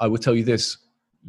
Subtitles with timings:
[0.00, 0.78] I will tell you this: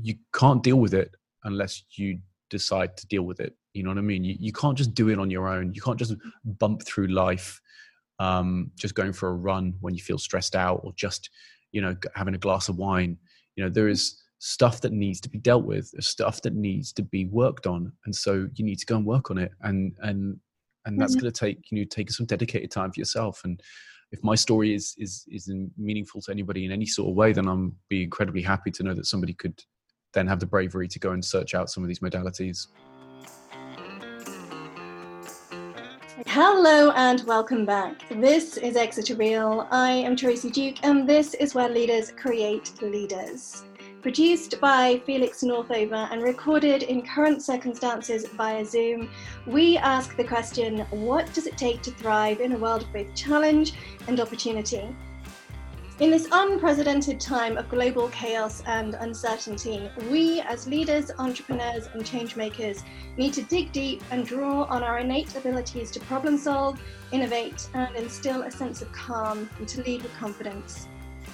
[0.02, 1.12] you can't deal with it
[1.44, 3.56] unless you decide to deal with it.
[3.74, 4.24] You know what I mean?
[4.24, 5.74] You, you can't just do it on your own.
[5.74, 7.62] You can't just bump through life,
[8.20, 11.30] um, just going for a run when you feel stressed out, or just
[11.72, 13.18] you know having a glass of wine.
[13.56, 16.94] You know there is stuff that needs to be dealt with, there's stuff that needs
[16.94, 19.52] to be worked on, and so you need to go and work on it.
[19.62, 20.38] And and
[20.86, 21.22] and that's mm-hmm.
[21.22, 23.42] going to take you know take some dedicated time for yourself.
[23.44, 23.62] And
[24.12, 27.48] if my story is is is meaningful to anybody in any sort of way, then
[27.48, 29.62] I'm be incredibly happy to know that somebody could
[30.14, 32.68] then have the bravery to go and search out some of these modalities.
[36.28, 38.08] Hello and welcome back.
[38.10, 39.68] This is Exeter Real.
[39.72, 43.64] I am Tracy Duke, and this is where leaders create leaders.
[44.02, 49.10] Produced by Felix Northover and recorded in current circumstances via Zoom,
[49.46, 53.14] we ask the question what does it take to thrive in a world of both
[53.14, 53.74] challenge
[54.08, 54.96] and opportunity?
[56.00, 62.84] In this unprecedented time of global chaos and uncertainty, we as leaders, entrepreneurs, and changemakers
[63.18, 66.80] need to dig deep and draw on our innate abilities to problem solve,
[67.12, 70.88] innovate, and instill a sense of calm and to lead with confidence.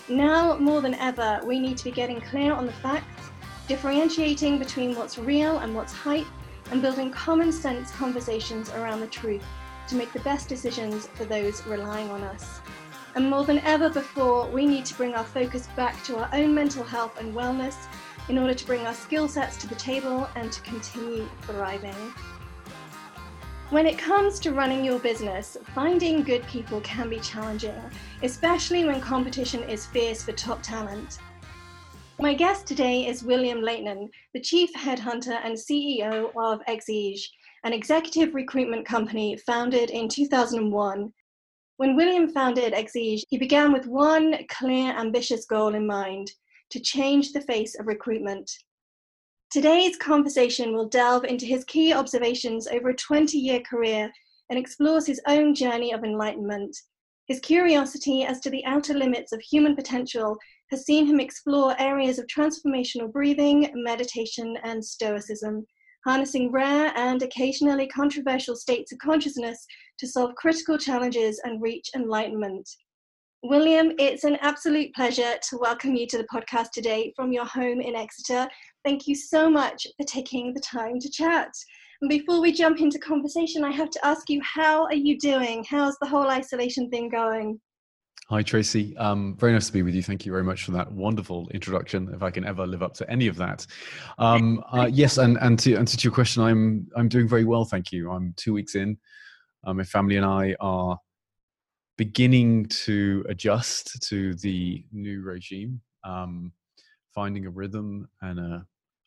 [0.07, 3.31] Now more than ever, we need to be getting clear on the facts,
[3.67, 6.27] differentiating between what's real and what's hype,
[6.69, 9.43] and building common sense conversations around the truth
[9.87, 12.61] to make the best decisions for those relying on us.
[13.15, 16.53] And more than ever before, we need to bring our focus back to our own
[16.53, 17.75] mental health and wellness
[18.29, 21.95] in order to bring our skill sets to the table and to continue thriving.
[23.69, 27.75] When it comes to running your business, finding good people can be challenging,
[28.23, 31.19] especially when competition is fierce for top talent.
[32.19, 37.21] My guest today is William Leighton, the chief headhunter and CEO of Exige,
[37.63, 41.11] an executive recruitment company founded in 2001
[41.77, 46.31] when William founded Exige, he began with one clear, ambitious goal in mind
[46.69, 48.49] to change the face of recruitment.
[49.55, 54.11] Today's conversation will delve into his key observations over a 20 year career
[54.49, 56.75] and explores his own journey of enlightenment.
[57.29, 60.37] His curiosity as to the outer limits of human potential
[60.71, 65.65] has seen him explore areas of transformational breathing, meditation, and stoicism,
[66.05, 69.65] harnessing rare and occasionally controversial states of consciousness
[69.99, 72.69] to solve critical challenges and reach enlightenment.
[73.47, 77.79] William, it's an absolute pleasure to welcome you to the podcast today from your home
[77.79, 78.49] in Exeter.
[78.83, 81.49] Thank you so much for taking the time to chat.
[82.01, 85.63] And before we jump into conversation, I have to ask you, how are you doing?
[85.69, 87.61] How's the whole isolation thing going?
[88.29, 88.97] Hi, Tracy.
[88.97, 90.01] Um, very nice to be with you.
[90.01, 92.09] Thank you very much for that wonderful introduction.
[92.15, 93.67] If I can ever live up to any of that,
[94.17, 95.19] um, uh, yes.
[95.19, 97.63] And and to answer to your question, I'm I'm doing very well.
[97.63, 98.09] Thank you.
[98.09, 98.97] I'm two weeks in.
[99.63, 100.99] Uh, my family and I are
[101.97, 106.51] beginning to adjust to the new regime, um,
[107.13, 108.65] finding a rhythm and a,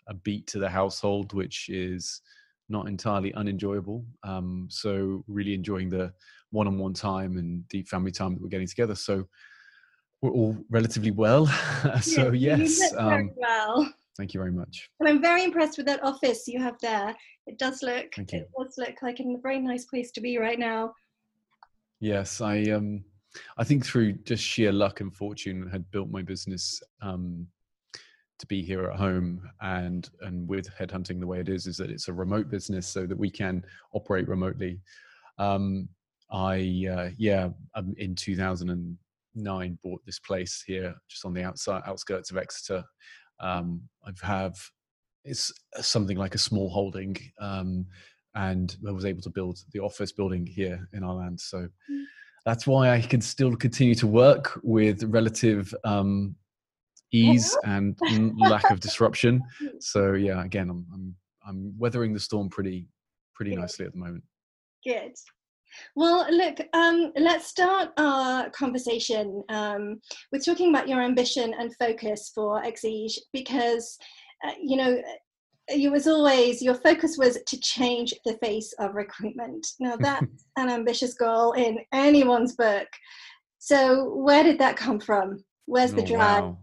[0.09, 2.23] a beat to the household, which is
[2.69, 4.05] not entirely unenjoyable.
[4.25, 6.13] Um, so really enjoying the
[6.51, 8.95] one-on-one time and deep family time that we're getting together.
[8.95, 9.27] So
[10.23, 11.47] we're all relatively well.
[12.01, 13.93] so yes, um, well.
[14.17, 14.91] Thank you very much.
[14.99, 17.15] And I'm very impressed with that office you have there.
[17.47, 20.93] It does look it does look like a very nice place to be right now.
[22.01, 23.05] Yes, I um
[23.57, 27.47] I think through just sheer luck and fortune had built my business um
[28.39, 31.91] to be here at home and and with headhunting the way it is is that
[31.91, 34.81] it's a remote business so that we can operate remotely
[35.39, 35.89] um
[36.31, 42.31] I uh, yeah um, in 2009 bought this place here just on the outside outskirts
[42.31, 42.85] of Exeter.
[43.41, 44.59] Um, I have have
[45.25, 47.87] it's something like a small holding, um,
[48.39, 51.41] and I was able to build the office building here in our land.
[51.41, 52.05] So mm.
[52.47, 56.37] that's why I can still continue to work with relative um,
[57.13, 57.99] ease and
[58.39, 59.43] lack of disruption.
[59.81, 61.17] So yeah, again, I'm I'm
[61.47, 62.87] I'm weathering the storm pretty
[63.35, 64.23] pretty nicely at the moment.
[64.85, 65.15] Good.
[65.97, 70.01] Well, look, um, let's start our conversation um,
[70.33, 73.99] with talking about your ambition and focus for Exige because,
[74.47, 74.97] uh, you know,
[75.71, 79.67] you was always your focus was to change the face of recruitment.
[79.81, 82.89] Now that's an ambitious goal in anyone's book.
[83.59, 85.45] So where did that come from?
[85.67, 86.45] Where's the oh, drive?
[86.45, 86.59] Wow.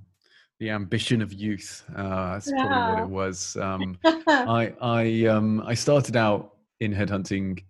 [0.60, 1.84] The ambition of youth.
[1.96, 2.66] Uh, that's yeah.
[2.66, 3.58] probably what it was.
[3.58, 3.98] Um,
[4.28, 7.62] I I um, I started out in headhunting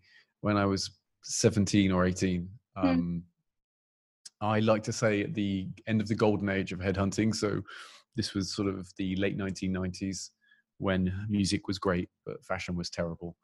[0.41, 0.91] when I was
[1.23, 2.47] 17 or 18.
[2.77, 2.87] Hmm.
[2.87, 3.23] Um,
[4.41, 7.33] I like to say at the end of the golden age of headhunting.
[7.35, 7.61] So
[8.15, 10.29] this was sort of the late 1990s
[10.77, 13.35] when music was great, but fashion was terrible.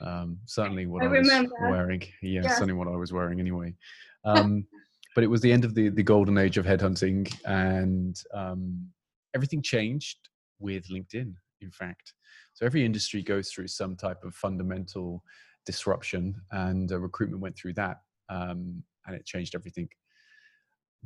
[0.00, 2.02] Um, certainly what I, I was wearing.
[2.22, 3.74] Yeah, yeah, certainly what I was wearing anyway.
[4.24, 4.68] Um,
[5.16, 7.28] but it was the end of the, the golden age of headhunting.
[7.44, 8.86] And um,
[9.34, 10.16] everything changed
[10.60, 11.34] with LinkedIn.
[11.60, 12.14] In fact,
[12.54, 15.22] so every industry goes through some type of fundamental
[15.66, 19.88] disruption, and uh, recruitment went through that, um, and it changed everything.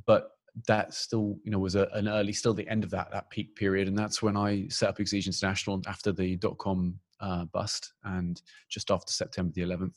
[0.06, 0.31] But
[0.67, 3.55] that still, you know, was a, an early, still the end of that that peak
[3.56, 7.93] period, and that's when I set up Exige International after the dot com uh, bust,
[8.05, 9.94] and just after September the 11th,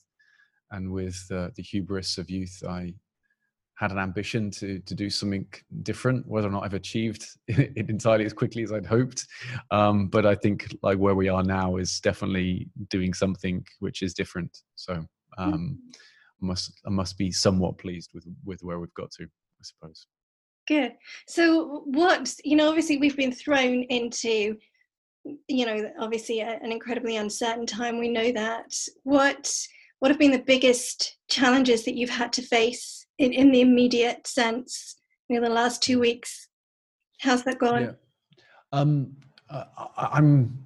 [0.71, 2.93] and with uh, the hubris of youth, I
[3.75, 5.47] had an ambition to to do something
[5.83, 6.27] different.
[6.27, 9.25] Whether or not I've achieved it entirely as quickly as I'd hoped,
[9.71, 14.13] um, but I think like where we are now is definitely doing something which is
[14.13, 14.57] different.
[14.75, 15.05] So
[15.37, 15.79] um,
[16.41, 20.05] I must I must be somewhat pleased with with where we've got to, I suppose.
[20.69, 20.93] Good.
[21.27, 24.55] So what you know, obviously we've been thrown into
[25.47, 27.99] you know obviously an incredibly uncertain time.
[27.99, 28.71] We know that.
[29.03, 29.51] What
[29.99, 34.25] what have been the biggest challenges that you've had to face in, in the immediate
[34.25, 34.95] sense
[35.29, 36.47] in the last two weeks
[37.21, 37.91] how's that going yeah.
[38.71, 39.15] um,
[39.49, 40.65] I, i'm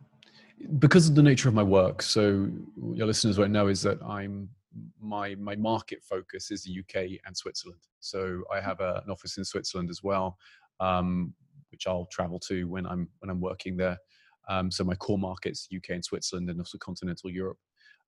[0.79, 2.47] because of the nature of my work so
[2.93, 4.49] your listeners won't know is that i'm
[5.01, 7.81] my my market focus is the uk and switzerland.
[7.99, 10.37] So i have a, an office in switzerland as well
[10.79, 11.33] um,
[11.71, 13.97] which i'll travel to when i'm when i'm working there.
[14.49, 17.57] Um, so my core markets uk and switzerland and also continental europe.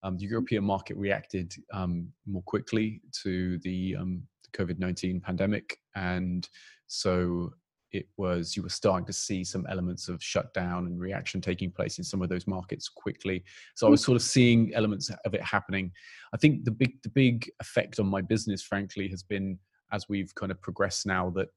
[0.06, 5.80] Um, the European market reacted um, more quickly to the, um, the COVID 19 pandemic.
[5.96, 6.48] And
[6.86, 7.54] so
[7.96, 11.98] it was, you were starting to see some elements of shutdown and reaction taking place
[11.98, 13.44] in some of those markets quickly.
[13.76, 15.92] So I was sort of seeing elements of it happening.
[16.34, 19.58] I think the big, the big effect on my business, frankly, has been
[19.92, 21.50] as we've kind of progressed now that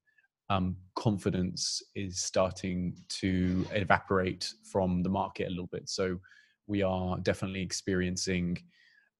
[0.51, 5.89] um, confidence is starting to evaporate from the market a little bit.
[5.89, 6.19] So
[6.67, 8.59] we are definitely experiencing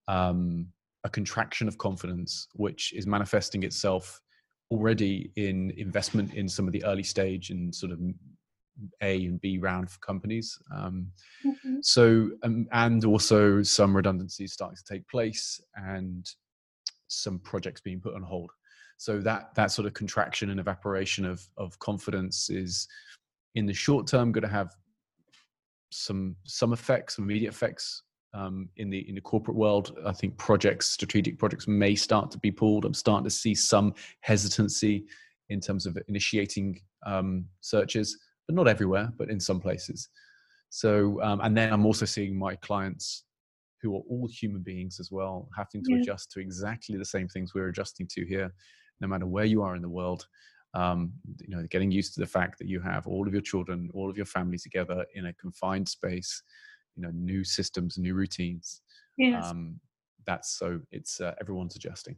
[0.07, 0.67] um,
[1.03, 4.21] a contraction of confidence, which is manifesting itself
[4.71, 7.99] already in investment in some of the early stage and sort of
[9.01, 10.57] A and B round for companies.
[10.75, 11.07] Um,
[11.45, 11.77] mm-hmm.
[11.81, 16.29] So, um, and also some redundancies starting to take place and
[17.07, 18.51] some projects being put on hold.
[18.97, 22.87] So that that sort of contraction and evaporation of of confidence is
[23.55, 24.75] in the short term going to have
[25.91, 29.97] some some effects, some immediate effects um, in the in the corporate world.
[30.05, 32.85] I think projects, strategic projects, may start to be pulled.
[32.85, 35.05] I'm starting to see some hesitancy
[35.49, 38.17] in terms of initiating um, searches,
[38.47, 40.09] but not everywhere, but in some places.
[40.69, 43.23] So, um, and then I'm also seeing my clients,
[43.81, 46.01] who are all human beings as well, having to yeah.
[46.01, 48.53] adjust to exactly the same things we're adjusting to here,
[49.01, 50.27] no matter where you are in the world
[50.73, 53.89] um, you know getting used to the fact that you have all of your children
[53.93, 56.43] all of your family together in a confined space
[56.95, 58.81] you know new systems new routines
[59.17, 59.45] yes.
[59.45, 59.79] Um,
[60.25, 62.17] that's so it's uh, everyone's adjusting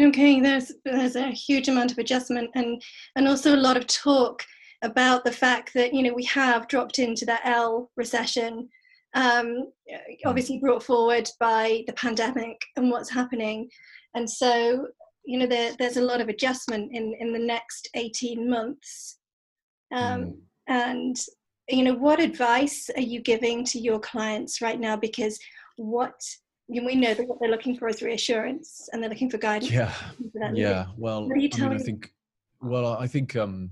[0.00, 2.80] okay there's there's a huge amount of adjustment and
[3.16, 4.44] and also a lot of talk
[4.82, 8.68] about the fact that you know we have dropped into that l recession
[9.14, 9.46] um,
[9.90, 10.16] mm.
[10.26, 13.68] obviously brought forward by the pandemic and what's happening
[14.14, 14.86] and so
[15.24, 19.18] you know there, there's a lot of adjustment in in the next 18 months
[19.92, 20.34] um, mm.
[20.68, 21.16] and
[21.68, 24.96] you know what advice are you giving to your clients right now?
[24.96, 25.38] Because
[25.76, 26.20] what
[26.68, 29.72] we know that what they're looking for is reassurance and they're looking for guidance.
[29.72, 29.94] Yeah.
[30.52, 30.86] Yeah.
[30.96, 32.12] well I, mean, I think
[32.60, 33.70] well i think um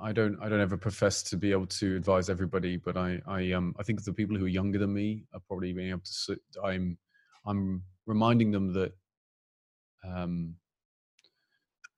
[0.00, 3.52] i don't i don't ever profess to be able to advise everybody but i i
[3.52, 6.12] um i think the people who are younger than me are probably being able to
[6.12, 6.96] sit, i'm
[7.46, 8.92] i'm reminding them that
[10.06, 10.54] um,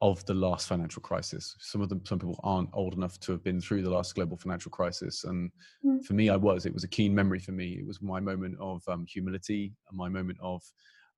[0.02, 1.56] of the last financial crisis.
[1.58, 4.36] Some of them, some people aren't old enough to have been through the last global
[4.36, 5.50] financial crisis, and
[5.84, 6.04] mm.
[6.04, 6.66] for me, I was.
[6.66, 7.78] It was a keen memory for me.
[7.78, 10.62] It was my moment of um, humility, my moment of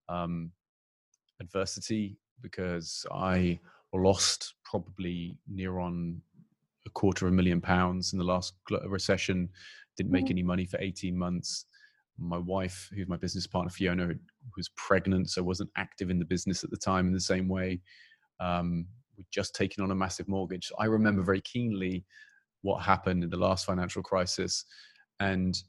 [0.09, 0.53] um,
[1.41, 3.59] adversity, because I
[3.93, 6.21] lost probably near on
[6.87, 8.55] a quarter of a million pounds in the last
[8.87, 9.49] recession.
[9.97, 10.31] Didn't make mm.
[10.31, 11.67] any money for 18 months
[12.19, 14.11] my wife, who's my business partner, Fiona,
[14.57, 17.81] was pregnant, so wasn't active in the business at the time in the same way.
[18.41, 20.71] Um, we'd just taken on a massive mortgage.
[20.79, 22.05] I remember very keenly
[22.63, 24.65] what happened in the last financial crisis,
[25.21, 25.61] and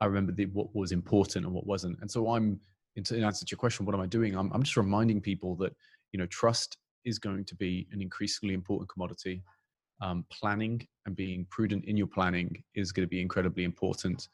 [0.00, 1.98] I remember the, what was important and what wasn't.
[2.00, 2.60] And so I'm,
[2.96, 4.36] in answer to your question, what am I doing?
[4.36, 5.74] I'm, I'm just reminding people that
[6.12, 9.42] you know trust is going to be an increasingly important commodity.
[10.00, 14.26] Um, planning and being prudent in your planning is going to be incredibly important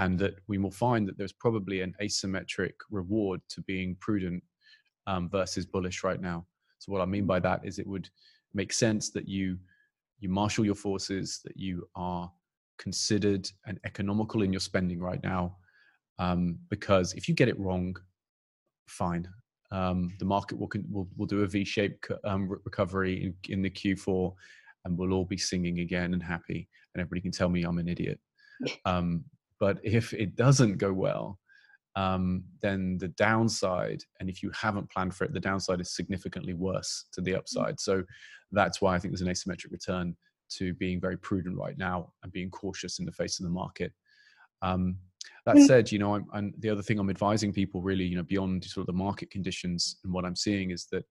[0.00, 4.42] and that we will find that there's probably an asymmetric reward to being prudent
[5.06, 6.46] um, versus bullish right now.
[6.80, 8.08] So what I mean by that is it would
[8.52, 9.58] make sense that you
[10.18, 12.30] you marshal your forces, that you are
[12.78, 15.56] considered and economical in your spending right now,
[16.18, 17.96] um, because if you get it wrong,
[18.86, 19.26] fine.
[19.72, 24.34] Um, the market will, will will do a V-shaped um, recovery in, in the Q4,
[24.84, 27.88] and we'll all be singing again and happy, and everybody can tell me I'm an
[27.88, 28.18] idiot.
[28.84, 29.24] Um,
[29.58, 31.38] but if it doesn't go well,
[31.96, 36.54] um, then the downside, and if you haven't planned for it, the downside is significantly
[36.54, 37.80] worse to the upside.
[37.80, 38.04] So
[38.52, 40.16] that's why I think there's an asymmetric return
[40.50, 43.92] to being very prudent right now and being cautious in the face of the market.
[44.62, 44.98] Um,
[45.46, 45.66] that mm.
[45.66, 48.64] said, you know, I'm, and the other thing I'm advising people really, you know, beyond
[48.64, 51.04] sort of the market conditions and what I'm seeing is that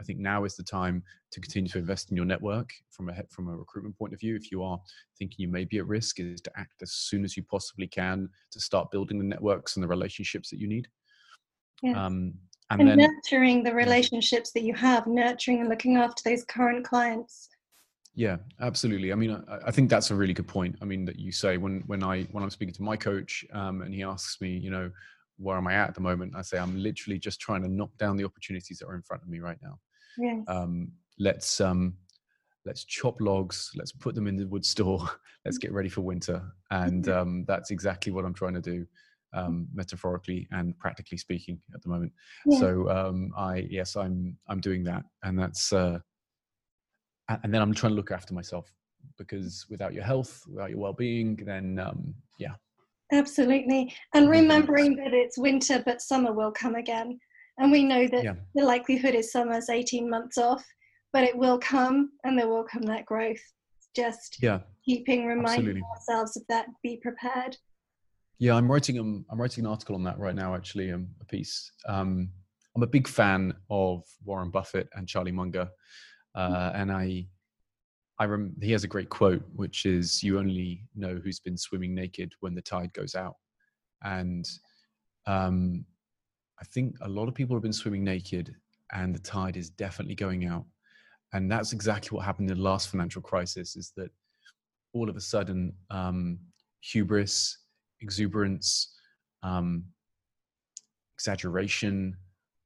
[0.00, 3.14] I think now is the time to continue to invest in your network from a
[3.30, 4.36] from a recruitment point of view.
[4.36, 4.80] If you are
[5.18, 8.28] thinking you may be at risk, is to act as soon as you possibly can
[8.50, 10.88] to start building the networks and the relationships that you need.
[11.82, 12.04] Yeah.
[12.04, 12.34] Um,
[12.70, 16.86] and, and then, nurturing the relationships that you have, nurturing and looking after those current
[16.86, 17.48] clients.
[18.14, 19.12] Yeah, absolutely.
[19.12, 20.76] I mean, I, I, think that's a really good point.
[20.82, 23.82] I mean, that you say when when I when I'm speaking to my coach um,
[23.82, 24.90] and he asks me, you know,
[25.38, 26.34] where am I at at the moment?
[26.36, 29.22] I say I'm literally just trying to knock down the opportunities that are in front
[29.22, 29.78] of me right now.
[30.18, 30.44] Yes.
[30.48, 31.94] Um, let's um,
[32.64, 33.70] let's chop logs.
[33.74, 35.08] Let's put them in the wood store.
[35.44, 37.18] let's get ready for winter, and mm-hmm.
[37.18, 38.86] um, that's exactly what I'm trying to do,
[39.32, 42.12] um, metaphorically and practically speaking, at the moment.
[42.46, 42.58] Yeah.
[42.58, 45.98] So um, I yes, I'm I'm doing that, and that's uh,
[47.42, 48.72] and then I'm trying to look after myself
[49.18, 52.54] because without your health, without your well-being, then um, yeah.
[53.12, 57.18] Absolutely, and remembering that it's winter, but summer will come again.
[57.58, 58.34] And we know that yeah.
[58.54, 60.64] the likelihood is summer's 18 months off,
[61.12, 63.42] but it will come and there will come that growth.
[63.94, 64.60] Just yeah.
[64.84, 65.82] keeping reminding Absolutely.
[65.94, 67.56] ourselves of that, be prepared.
[68.38, 71.24] Yeah, I'm writing um, I'm writing an article on that right now, actually, um, a
[71.26, 71.70] piece.
[71.86, 72.30] Um,
[72.74, 75.68] I'm a big fan of Warren Buffett and Charlie Munger,
[76.34, 77.26] uh, and I,
[78.18, 81.94] I rem- he has a great quote, which is, "You only know who's been swimming
[81.94, 83.36] naked when the tide goes out,"
[84.02, 84.48] and
[85.26, 85.84] um,
[86.60, 88.54] I think a lot of people have been swimming naked
[88.92, 90.64] and the tide is definitely going out.
[91.32, 94.10] And that's exactly what happened in the last financial crisis is that
[94.92, 96.38] all of a sudden, um,
[96.80, 97.58] hubris,
[98.00, 98.94] exuberance,
[99.42, 99.84] um,
[101.16, 102.16] exaggeration,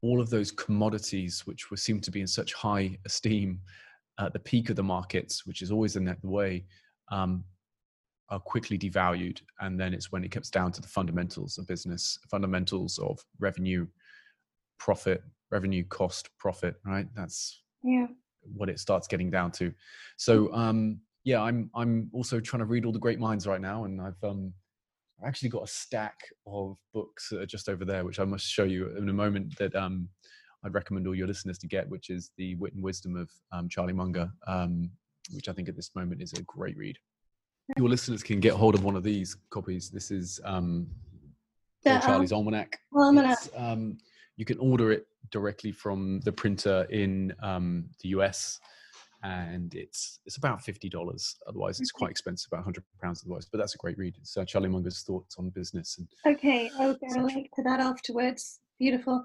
[0.02, 3.60] all of those commodities which were seemed to be in such high esteem
[4.18, 6.64] at the peak of the markets, which is always the net the way,
[7.10, 7.44] um,
[8.28, 12.18] are quickly devalued and then it's when it comes down to the fundamentals of business
[12.28, 13.86] fundamentals of revenue
[14.80, 17.06] profit revenue cost profit right?
[17.14, 18.08] That's yeah.
[18.42, 19.72] what it starts getting down to.
[20.16, 23.84] So um yeah i'm i'm also trying to read all the great minds right now
[23.84, 24.54] and i've um
[25.26, 28.64] actually got a stack of books that are just over there which i must show
[28.64, 30.08] you in a moment that um
[30.64, 33.68] i'd recommend all your listeners to get which is the wit and wisdom of um,
[33.68, 34.90] charlie munger um
[35.32, 36.98] which i think at this moment is a great read
[37.76, 39.90] your listeners can get hold of one of these copies.
[39.90, 40.86] This is um,
[41.82, 42.78] the, Charlie's um, Almanac.
[42.94, 43.38] Almanac.
[43.56, 43.98] Um,
[44.36, 48.60] you can order it directly from the printer in um, the US,
[49.24, 51.36] and it's it's about fifty dollars.
[51.48, 53.48] Otherwise, it's quite expensive, about hundred pounds otherwise.
[53.50, 54.14] But that's a great read.
[54.20, 55.98] It's uh, Charlie Munger's thoughts on business.
[55.98, 58.60] And okay, I'll get a link to that afterwards.
[58.78, 59.24] Beautiful.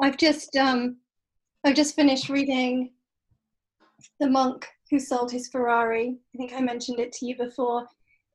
[0.00, 0.96] I've just um,
[1.64, 2.92] I've just finished reading
[4.20, 6.16] The Monk who sold his Ferrari.
[6.34, 7.86] I think I mentioned it to you before.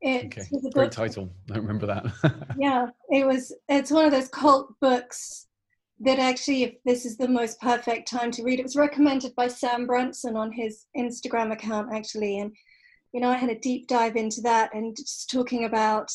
[0.01, 0.43] It okay.
[0.73, 1.31] Great title.
[1.51, 2.05] I remember that.
[2.57, 3.53] yeah, it was.
[3.69, 5.47] It's one of those cult books
[5.99, 9.47] that actually, if this is the most perfect time to read, it was recommended by
[9.47, 12.51] Sam Brunson on his Instagram account actually, and
[13.13, 16.11] you know I had a deep dive into that and just talking about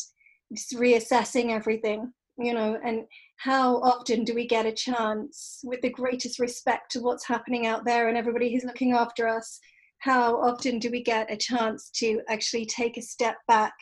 [0.52, 3.04] just reassessing everything, you know, and
[3.36, 7.84] how often do we get a chance with the greatest respect to what's happening out
[7.84, 9.60] there and everybody who's looking after us
[9.98, 13.74] how often do we get a chance to actually take a step back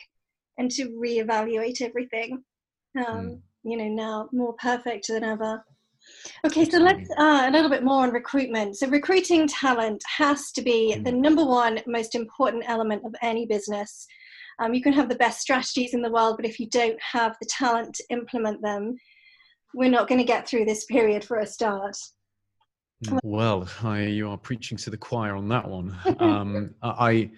[0.57, 2.43] and to reevaluate everything?
[2.97, 3.41] Um, mm.
[3.63, 5.63] You know, now more perfect than ever.
[6.45, 8.77] Okay, so let's uh, a little bit more on recruitment.
[8.77, 11.03] So, recruiting talent has to be mm.
[11.03, 14.05] the number one most important element of any business.
[14.59, 17.35] Um, you can have the best strategies in the world, but if you don't have
[17.41, 18.95] the talent to implement them,
[19.73, 21.97] we're not going to get through this period for a start.
[23.05, 25.97] Mm, well, I, you are preaching to the choir on that one.
[26.19, 27.29] Um, I,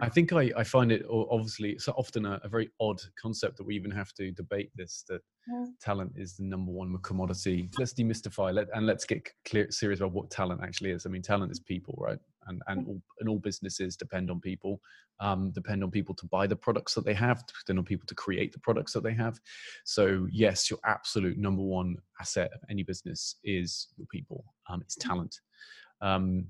[0.00, 3.64] I think I, I find it obviously it's often a, a, very odd concept that
[3.64, 5.66] we even have to debate this that yeah.
[5.80, 7.68] talent is the number one commodity.
[7.78, 11.06] Let's demystify let, and let's get clear serious about what talent actually is.
[11.06, 12.18] I mean, talent is people, right?
[12.46, 14.80] And and all, and all businesses depend on people,
[15.20, 18.14] um, depend on people to buy the products that they have, depend on people to
[18.14, 19.38] create the products that they have.
[19.84, 24.44] So yes, your absolute number one asset of any business is your people.
[24.68, 25.40] Um, it's talent.
[26.00, 26.46] Um,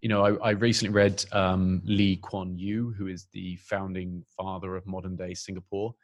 [0.00, 4.76] you know, I, I recently read um, Lee Kuan Yew, who is the founding father
[4.76, 5.94] of modern day Singapore,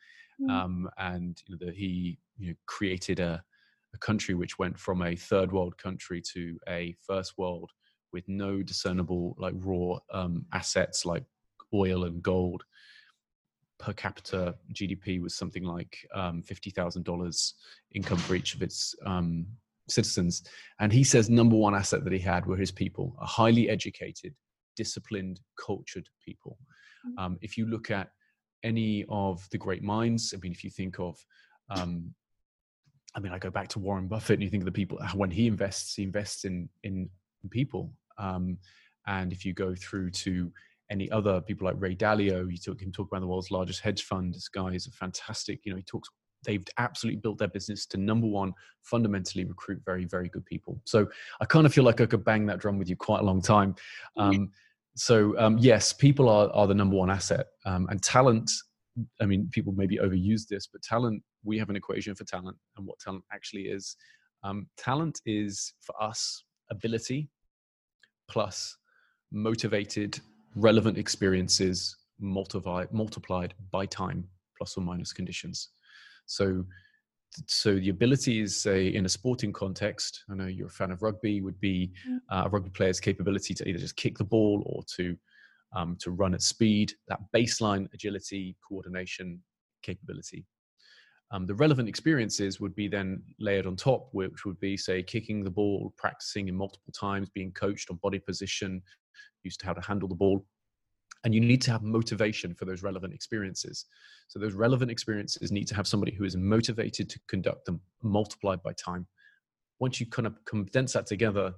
[0.40, 0.50] mm.
[0.50, 3.42] um, and you know, the, he you know, created a,
[3.94, 7.70] a country which went from a third world country to a first world
[8.12, 11.24] with no discernible like raw um, assets like
[11.74, 12.64] oil and gold
[13.78, 17.52] per capita gdp was something like um, $50000
[17.94, 19.46] income for each of its um,
[19.88, 20.44] citizens
[20.78, 24.34] and he says number one asset that he had were his people a highly educated
[24.76, 26.56] disciplined cultured people
[27.06, 27.22] mm.
[27.22, 28.10] um, if you look at
[28.62, 31.18] any of the great minds i mean if you think of
[31.70, 32.14] um,
[33.14, 35.30] I mean, I go back to Warren Buffett, and you think of the people when
[35.30, 37.08] he invests, he invests in in
[37.50, 37.92] people.
[38.18, 38.58] Um,
[39.06, 40.52] and if you go through to
[40.90, 44.02] any other people like Ray Dalio, you talk him talk about the world's largest hedge
[44.04, 44.34] fund.
[44.34, 45.60] This guy is a fantastic.
[45.64, 46.08] You know, he talks.
[46.44, 48.52] They've absolutely built their business to number one,
[48.82, 50.80] fundamentally recruit very, very good people.
[50.84, 51.08] So
[51.40, 53.40] I kind of feel like I could bang that drum with you quite a long
[53.40, 53.76] time.
[54.16, 54.50] Um,
[54.96, 58.50] so um, yes, people are are the number one asset, um, and talent.
[59.20, 61.22] I mean, people maybe overuse this, but talent.
[61.44, 63.96] We have an equation for talent, and what talent actually is.
[64.44, 67.30] Um, talent is for us ability
[68.28, 68.76] plus
[69.30, 70.20] motivated,
[70.54, 75.70] relevant experiences multiplied, multiplied by time plus or minus conditions.
[76.26, 76.64] So,
[77.46, 80.22] so the ability is say in a sporting context.
[80.30, 81.40] I know you're a fan of rugby.
[81.40, 82.18] Would be mm.
[82.30, 85.16] uh, a rugby player's capability to either just kick the ball or to
[85.74, 86.92] um, to run at speed.
[87.08, 89.42] That baseline agility, coordination
[89.82, 90.44] capability.
[91.32, 95.42] Um, the relevant experiences would be then layered on top, which would be, say, kicking
[95.42, 98.82] the ball, practicing in multiple times, being coached on body position,
[99.42, 100.44] used to how to handle the ball.
[101.24, 103.86] And you need to have motivation for those relevant experiences.
[104.28, 108.62] So those relevant experiences need to have somebody who is motivated to conduct them multiplied
[108.62, 109.06] by time.
[109.78, 111.54] Once you kind of condense that together,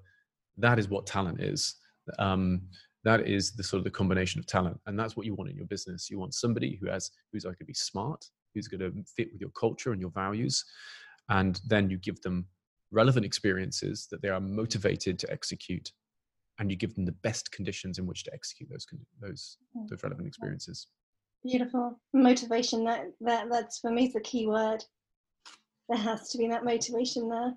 [0.59, 1.77] that is what talent is.
[2.19, 2.63] Um,
[3.05, 5.57] that is the sort of the combination of talent, and that's what you want in
[5.57, 6.11] your business.
[6.11, 9.41] You want somebody who has who's going to be smart, who's going to fit with
[9.41, 10.65] your culture and your values.
[11.29, 12.47] And then you give them
[12.91, 15.91] relevant experiences that they are motivated to execute
[16.59, 18.87] and you give them the best conditions in which to execute those
[19.21, 19.89] those mm.
[19.89, 20.87] those relevant experiences.
[21.43, 22.01] Beautiful.
[22.13, 24.85] Motivation that that that's for me the key word.
[25.89, 27.55] There has to be that motivation there.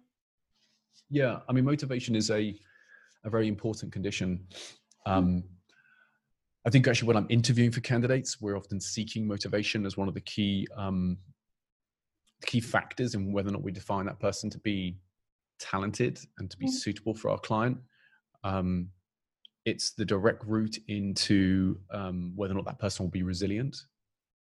[1.10, 2.60] Yeah i mean motivation is a
[3.24, 4.48] a very important condition.
[5.06, 5.43] Um,
[6.67, 10.13] I think actually when I'm interviewing for candidates, we're often seeking motivation as one of
[10.13, 11.17] the key um,
[12.45, 14.97] key factors in whether or not we define that person to be
[15.60, 16.71] talented and to be mm.
[16.71, 17.77] suitable for our client.
[18.43, 18.89] Um,
[19.63, 23.77] it's the direct route into um, whether or not that person will be resilient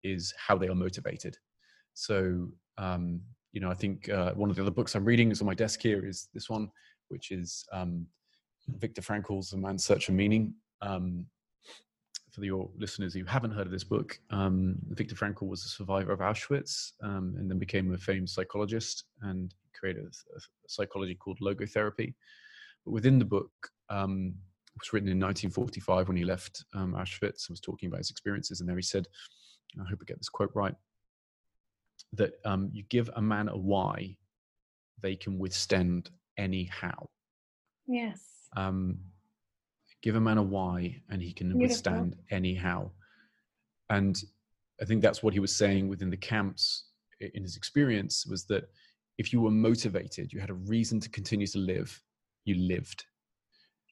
[0.03, 1.37] is how they are motivated.
[1.93, 3.21] So, um,
[3.53, 5.55] you know, I think uh, one of the other books I'm reading is on my
[5.55, 6.69] desk here is this one,
[7.07, 8.05] which is um,
[8.77, 10.53] Viktor Frankl's The Man's Search for Meaning.
[10.81, 11.25] Um,
[12.39, 16.11] for your listeners who haven't heard of this book, um, Viktor Frankl was a survivor
[16.11, 21.39] of Auschwitz um, and then became a famed psychologist and created a, a psychology called
[21.41, 22.13] logotherapy.
[22.85, 23.51] But within the book,
[23.89, 24.33] um,
[24.75, 28.09] it was written in 1945 when he left um, Auschwitz and was talking about his
[28.09, 28.59] experiences.
[28.59, 29.07] And there he said,
[29.79, 30.73] I hope I get this quote right,
[32.13, 34.15] that um, you give a man a why,
[35.01, 37.09] they can withstand any how.
[37.87, 38.21] Yes.
[38.55, 38.99] Um,
[40.01, 41.67] give a man a why and he can Beautiful.
[41.67, 42.91] withstand any how
[43.89, 44.23] and
[44.81, 46.85] i think that's what he was saying within the camps
[47.19, 48.69] in his experience was that
[49.17, 52.01] if you were motivated you had a reason to continue to live
[52.49, 53.05] you lived.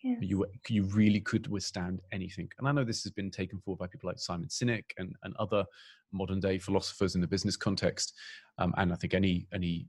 [0.04, 2.50] You you really could withstand anything.
[2.60, 5.36] And i know this has been taken forward by people like simon sinek and, and
[5.38, 5.66] other
[6.12, 8.14] modern day philosophers in the business context
[8.60, 9.88] um, and i think any any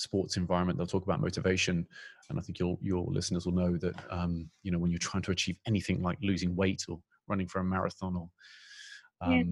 [0.00, 1.86] sports environment they'll talk about motivation.
[2.28, 5.22] And i think your your listeners will know that um, you know when you're trying
[5.24, 8.28] to achieve anything like losing weight or running for a marathon or
[9.20, 9.42] um, yeah.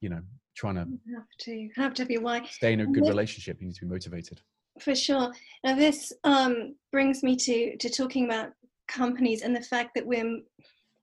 [0.00, 0.22] you know
[0.56, 3.74] trying to have to have to be why stay in a good relationship you need
[3.74, 4.40] to be motivated.
[4.80, 5.30] For sure.
[5.64, 8.52] Now this um, brings me to to talking about
[8.88, 10.40] companies and the fact that we're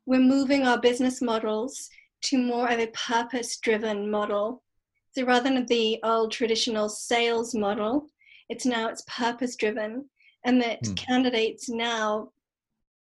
[0.06, 1.90] we're moving our business models
[2.22, 4.64] to more of a purpose driven model
[5.12, 8.08] so rather than the old traditional sales model
[8.50, 10.06] it's now it's purpose driven
[10.46, 10.96] and that mm.
[10.96, 12.30] candidates now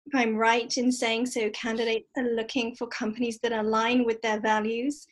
[0.06, 4.40] if i'm right in saying so candidates are looking for companies that align with their
[4.40, 5.06] values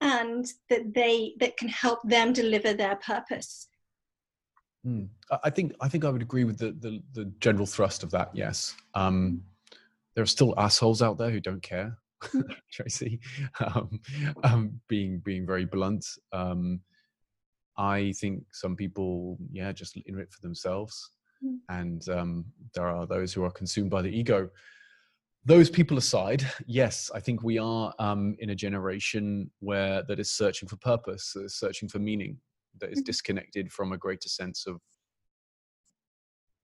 [0.00, 3.68] and that they that can help them deliver their purpose.
[4.86, 5.08] Mm.
[5.42, 8.30] i think i think i would agree with the the, the general thrust of that
[8.34, 8.74] yes.
[8.94, 9.42] Um,
[10.14, 11.96] there are still assholes out there who don't care
[12.72, 13.20] tracy.
[13.60, 14.00] Um,
[14.42, 16.04] um, being being very blunt.
[16.32, 16.80] Um,
[17.78, 21.12] I think some people, yeah, just in it for themselves.
[21.44, 21.58] Mm.
[21.68, 24.50] And um, there are those who are consumed by the ego.
[25.44, 30.30] Those people aside, yes, I think we are um, in a generation where that is
[30.30, 32.38] searching for purpose, that is searching for meaning,
[32.80, 33.04] that is mm.
[33.04, 34.80] disconnected from a greater sense of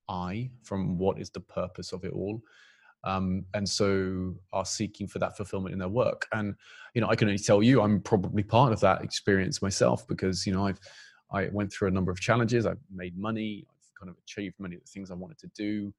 [0.08, 2.42] I, from what is the purpose of it all.
[3.04, 6.26] Um, and so are seeking for that fulfillment in their work.
[6.32, 6.54] And
[6.94, 10.46] you know, I can only tell you, I'm probably part of that experience myself because
[10.46, 10.80] you know I've
[11.30, 12.66] I went through a number of challenges.
[12.66, 13.66] I've made money.
[13.68, 15.92] I've kind of achieved many of the things I wanted to do.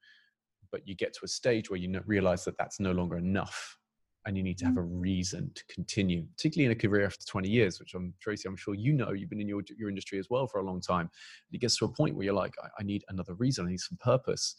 [0.71, 3.77] But you get to a stage where you realize that that's no longer enough,
[4.25, 5.01] and you need to have a mm.
[5.01, 8.73] reason to continue, particularly in a career after 20 years, which I'm Tracy, I'm sure
[8.73, 9.11] you know.
[9.11, 11.11] You've been in your your industry as well for a long time.
[11.51, 13.67] It gets to a point where you're like, I, I need another reason.
[13.67, 14.55] I need some purpose.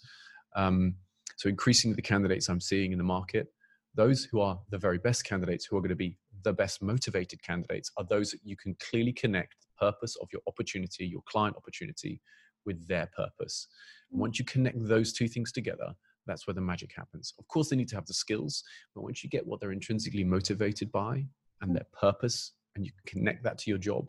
[0.55, 0.95] Um,
[1.37, 3.49] so increasingly, the candidates I'm seeing in the market,
[3.95, 7.43] those who are the very best candidates, who are going to be the best motivated
[7.43, 11.57] candidates, are those that you can clearly connect the purpose of your opportunity, your client
[11.57, 12.21] opportunity,
[12.65, 13.69] with their purpose.
[14.11, 14.41] And once mm.
[14.41, 15.95] you connect those two things together,
[16.27, 17.33] that's where the magic happens.
[17.39, 18.63] Of course, they need to have the skills,
[18.95, 21.25] but once you get what they're intrinsically motivated by
[21.63, 24.07] and their purpose, and you connect that to your job,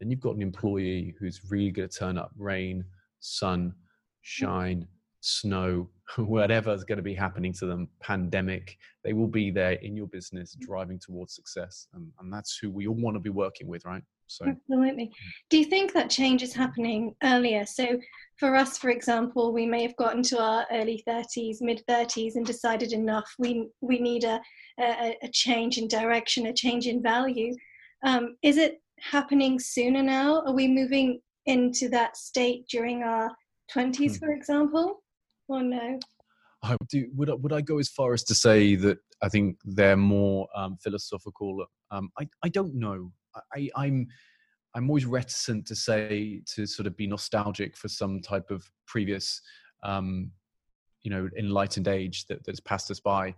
[0.00, 2.84] then you've got an employee who's really going to turn up rain,
[3.20, 3.74] sun, mm.
[4.22, 4.86] shine,
[5.22, 9.96] snow, whatever is going to be happening to them, pandemic, they will be there in
[9.96, 11.86] your business driving towards success.
[11.94, 14.02] And, and that's who we all want to be working with, right?
[14.26, 15.12] So absolutely.
[15.50, 17.66] Do you think that change is happening earlier?
[17.66, 17.98] So
[18.38, 22.46] for us, for example, we may have gotten to our early 30s, mid 30s, and
[22.46, 23.30] decided enough.
[23.38, 24.40] We we need a
[24.80, 27.54] a, a change in direction, a change in value.
[28.04, 30.42] Um, is it happening sooner now?
[30.46, 33.30] Are we moving into that state during our
[33.74, 34.24] 20s, hmm.
[34.24, 35.01] for example?
[35.48, 35.98] Or no?
[36.62, 37.08] I do.
[37.14, 40.48] Would I, would I go as far as to say that I think they're more
[40.54, 41.66] um, philosophical?
[41.90, 43.12] Um, I I don't know.
[43.54, 44.06] I, I'm
[44.74, 49.40] I'm always reticent to say to sort of be nostalgic for some type of previous,
[49.82, 50.30] um,
[51.02, 53.34] you know, enlightened age that that's passed us by.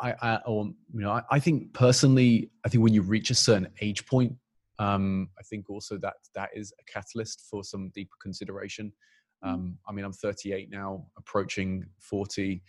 [0.00, 3.34] I, I or you know, I, I, think personally, I think when you reach a
[3.34, 4.32] certain age point,
[4.78, 8.92] um, I think also that that is a catalyst for some deeper consideration.
[9.44, 9.48] Mm.
[9.48, 12.62] Um, I mean, I'm 38 now, approaching 40.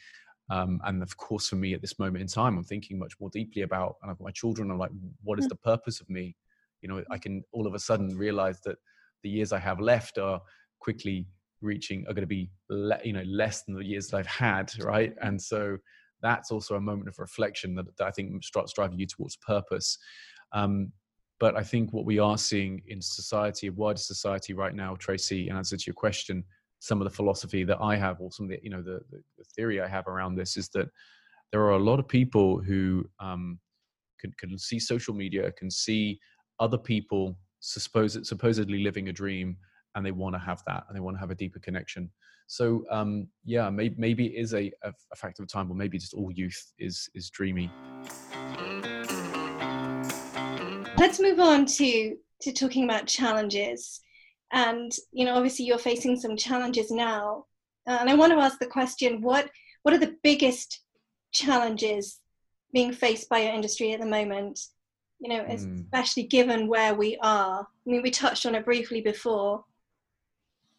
[0.51, 3.29] Um, and of course, for me at this moment in time, I'm thinking much more
[3.29, 4.71] deeply about, and I've got my children.
[4.71, 4.91] I'm like,
[5.23, 5.49] what is mm.
[5.49, 6.36] the purpose of me?
[6.82, 8.77] you know i can all of a sudden realize that
[9.23, 10.41] the years i have left are
[10.79, 11.27] quickly
[11.62, 14.71] reaching are going to be le- you know less than the years that i've had
[14.84, 15.77] right and so
[16.21, 19.97] that's also a moment of reflection that, that i think starts driving you towards purpose
[20.53, 20.91] um,
[21.39, 25.49] but i think what we are seeing in society a wider society right now tracy
[25.49, 26.43] in answer to your question
[26.80, 29.22] some of the philosophy that i have or some of the you know the, the,
[29.38, 30.88] the theory i have around this is that
[31.52, 33.60] there are a lot of people who um,
[34.20, 36.20] can, can see social media can see
[36.60, 39.58] other people suppose, supposedly living a dream
[39.96, 42.10] and they want to have that and they want to have a deeper connection.
[42.48, 45.98] So um, yeah maybe, maybe it is a, a, a factor of time or maybe
[45.98, 47.72] just all youth is is dreamy.
[50.98, 54.02] Let's move on to to talking about challenges
[54.52, 57.46] and you know obviously you're facing some challenges now
[57.86, 59.50] and i want to ask the question what
[59.84, 60.82] what are the biggest
[61.32, 62.20] challenges
[62.74, 64.60] being faced by your industry at the moment
[65.20, 65.84] you know, mm.
[65.84, 67.62] especially given where we are.
[67.62, 69.64] I mean, we touched on it briefly before.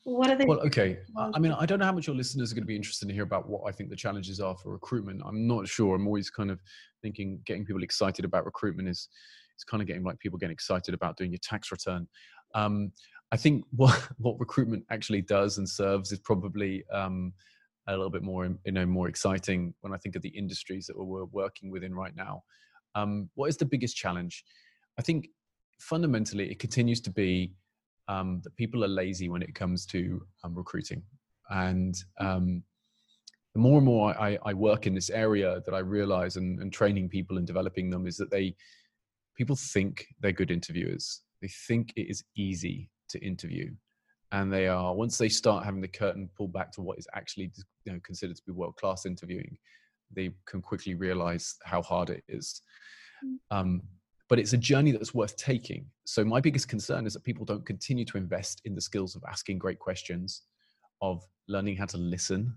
[0.04, 0.60] What are the well?
[0.60, 3.06] Okay, I mean, I don't know how much your listeners are going to be interested
[3.06, 5.20] to hear about what I think the challenges are for recruitment.
[5.26, 5.94] I'm not sure.
[5.94, 6.58] I'm always kind of
[7.02, 9.08] thinking getting people excited about recruitment is
[9.54, 12.08] it's kind of getting like people getting excited about doing your tax return.
[12.54, 12.92] Um,
[13.32, 17.32] I think what what recruitment actually does and serves is probably um,
[17.88, 20.96] a little bit more you know more exciting when I think of the industries that
[20.96, 22.42] we're working within right now.
[22.94, 24.44] Um, what is the biggest challenge?
[24.98, 25.28] I think
[25.78, 27.52] fundamentally it continues to be
[28.08, 31.02] um, that people are lazy when it comes to um, recruiting.
[31.48, 32.64] And um,
[33.54, 36.72] the more and more I, I, work in this area that I realize and, and
[36.72, 38.54] training people and developing them is that they
[39.36, 41.22] people think they're good interviewers.
[41.40, 43.70] They think it is easy to interview.
[44.32, 47.50] And they are once they start having the curtain pulled back to what is actually
[47.84, 49.58] you know, considered to be world class interviewing,
[50.14, 52.62] they can quickly realize how hard it is.
[53.24, 53.36] Mm.
[53.50, 53.82] Um,
[54.28, 55.86] but it's a journey that's worth taking.
[56.04, 59.24] So my biggest concern is that people don't continue to invest in the skills of
[59.28, 60.42] asking great questions,
[61.02, 62.54] of learning how to listen,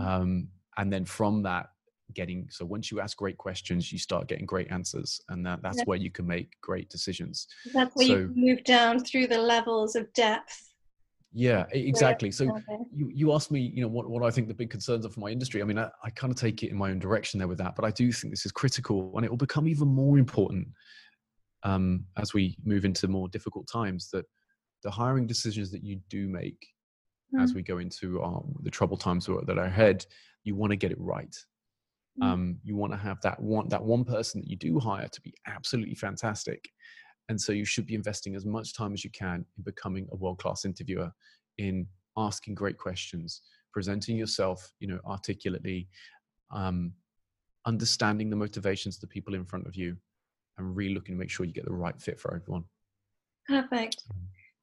[0.00, 1.68] um, and then from that
[2.14, 5.82] getting so once you ask great questions you start getting great answers and that, that's
[5.84, 9.96] where you can make great decisions that's where so, you move down through the levels
[9.96, 10.66] of depth
[11.38, 12.30] yeah, exactly.
[12.30, 12.44] So
[12.94, 15.20] you, you asked me, you know, what, what I think the big concerns are for
[15.20, 15.60] my industry.
[15.60, 17.76] I mean, I, I kind of take it in my own direction there with that,
[17.76, 20.66] but I do think this is critical and it will become even more important
[21.62, 24.24] um, as we move into more difficult times that
[24.82, 26.68] the hiring decisions that you do make
[27.34, 27.42] mm.
[27.42, 30.06] as we go into our, the troubled times that are ahead,
[30.44, 31.36] you want to get it right.
[32.20, 32.26] Mm.
[32.26, 35.20] Um, you want to have that one, that one person that you do hire to
[35.20, 36.70] be absolutely fantastic
[37.28, 40.16] and so you should be investing as much time as you can in becoming a
[40.16, 41.10] world class interviewer,
[41.58, 45.88] in asking great questions, presenting yourself, you know, articulately,
[46.52, 46.92] um,
[47.66, 49.96] understanding the motivations of the people in front of you
[50.58, 52.64] and really looking to make sure you get the right fit for everyone.
[53.48, 54.04] Perfect.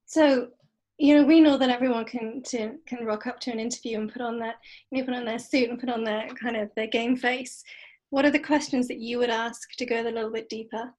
[0.05, 0.49] So,
[0.97, 4.11] you know, we know that everyone can to, can rock up to an interview and
[4.11, 4.55] put on that,
[4.91, 7.63] you know, put on their suit and put on their kind of their game face.
[8.09, 10.93] What are the questions that you would ask to go a little bit deeper?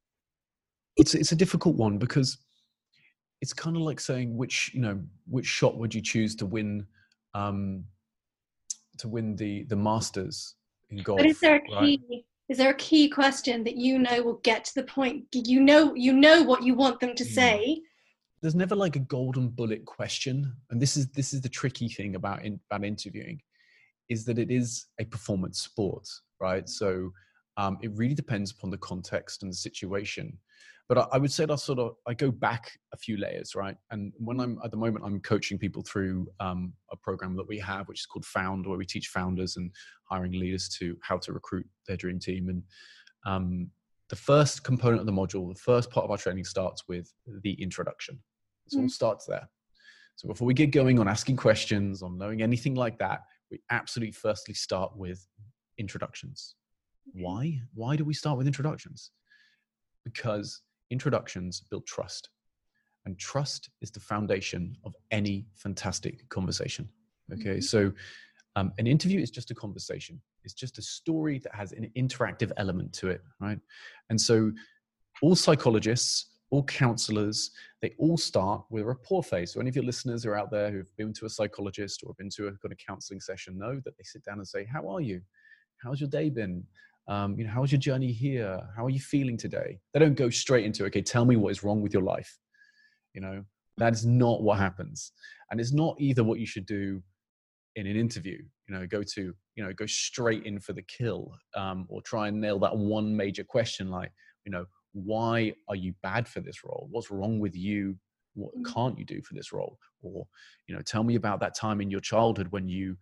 [0.96, 2.38] It's it's a difficult one because
[3.40, 6.86] it's kind of like saying which you know which shot would you choose to win
[7.34, 7.84] um,
[8.98, 10.54] to win the the Masters
[10.90, 11.18] in golf.
[11.18, 12.00] But is there a key?
[12.10, 12.24] Right?
[12.48, 15.24] Is there a key question that you know will get to the point?
[15.32, 17.30] You know, you know what you want them to hmm.
[17.30, 17.82] say.
[18.44, 22.14] There's never like a golden bullet question, and this is this is the tricky thing
[22.14, 23.40] about in, about interviewing,
[24.10, 26.06] is that it is a performance sport,
[26.40, 26.68] right?
[26.68, 27.10] So
[27.56, 30.38] um, it really depends upon the context and the situation
[30.88, 33.76] but I, I would say that sort of I go back a few layers, right?
[33.90, 37.58] And when I'm at the moment, I'm coaching people through um, a program that we
[37.60, 39.70] have, which is called Found, where we teach founders and
[40.04, 42.48] hiring leaders to how to recruit their dream team.
[42.48, 42.62] And
[43.24, 43.70] um,
[44.10, 47.10] the first component of the module, the first part of our training starts with
[47.42, 48.20] the introduction.
[48.66, 48.90] It all mm.
[48.90, 49.48] starts there.
[50.16, 54.12] So before we get going on asking questions, on knowing anything like that, we absolutely
[54.12, 55.26] firstly start with
[55.78, 56.54] introductions.
[57.12, 57.60] Why?
[57.74, 59.10] Why do we start with introductions?
[60.04, 62.30] Because introductions build trust.
[63.06, 66.88] And trust is the foundation of any fantastic conversation.
[67.32, 67.60] Okay, mm-hmm.
[67.60, 67.92] so
[68.56, 72.52] um, an interview is just a conversation, it's just a story that has an interactive
[72.56, 73.58] element to it, right?
[74.10, 74.52] And so
[75.22, 77.50] all psychologists, all counselors,
[77.82, 79.52] they all start with a rapport phase.
[79.52, 82.30] So any of your listeners are out there who've been to a psychologist or been
[82.36, 85.00] to a kind of counseling session know that they sit down and say, How are
[85.00, 85.20] you?
[85.82, 86.64] How's your day been?
[87.06, 88.60] um, you know, how was your journey here?
[88.76, 89.78] How are you feeling today?
[89.92, 92.38] They don't go straight into, okay, tell me what is wrong with your life.
[93.12, 93.44] You know,
[93.76, 95.12] that is not what happens.
[95.50, 97.02] And it's not either what you should do
[97.76, 98.38] in an interview,
[98.68, 102.28] you know, go to, you know, go straight in for the kill um, or try
[102.28, 104.12] and nail that one major question like,
[104.46, 104.64] you know,
[104.94, 106.88] why are you bad for this role?
[106.90, 107.96] What's wrong with you?
[108.34, 108.72] What mm.
[108.72, 109.78] can't you do for this role?
[110.02, 110.26] Or,
[110.66, 112.96] you know, tell me about that time in your childhood when you,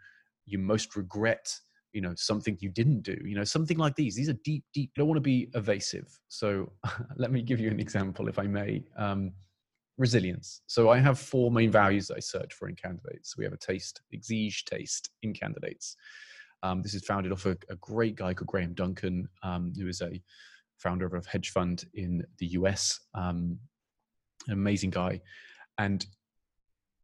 [0.46, 1.54] you most regret
[1.92, 4.90] you know something you didn't do you know something like these these are deep deep
[4.96, 6.72] don't want to be evasive so
[7.16, 9.32] let me give you an example if i may um,
[9.98, 13.52] resilience so i have four main values that i search for in candidates we have
[13.52, 15.96] a taste exige taste in candidates
[16.64, 20.00] um, this is founded off a, a, great guy called graham duncan um, who is
[20.00, 20.20] a
[20.82, 23.58] founder of a hedge fund in the us um,
[24.46, 25.20] an amazing guy.
[25.78, 26.04] And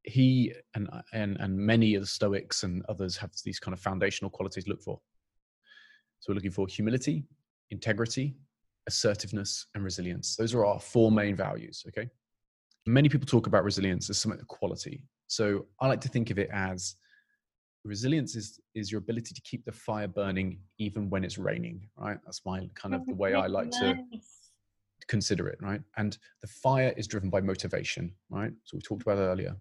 [0.02, 4.30] he and, and and many of the stoics and others have these kind of foundational
[4.30, 5.00] qualities to look for.
[6.20, 7.24] So we're looking for humility
[7.70, 8.34] integrity
[8.86, 10.34] assertiveness and resilience.
[10.36, 12.08] Those are our four main values okay?
[12.86, 15.04] Many people talk about resilience as something quality.
[15.26, 16.96] So i like to think of it as
[17.84, 22.18] resilience is is your ability to keep the fire burning even when it's raining right
[22.24, 23.78] that's my kind of the way i like nice.
[23.80, 23.98] to
[25.06, 29.16] consider it right and the fire is driven by motivation right so we talked about
[29.16, 29.56] earlier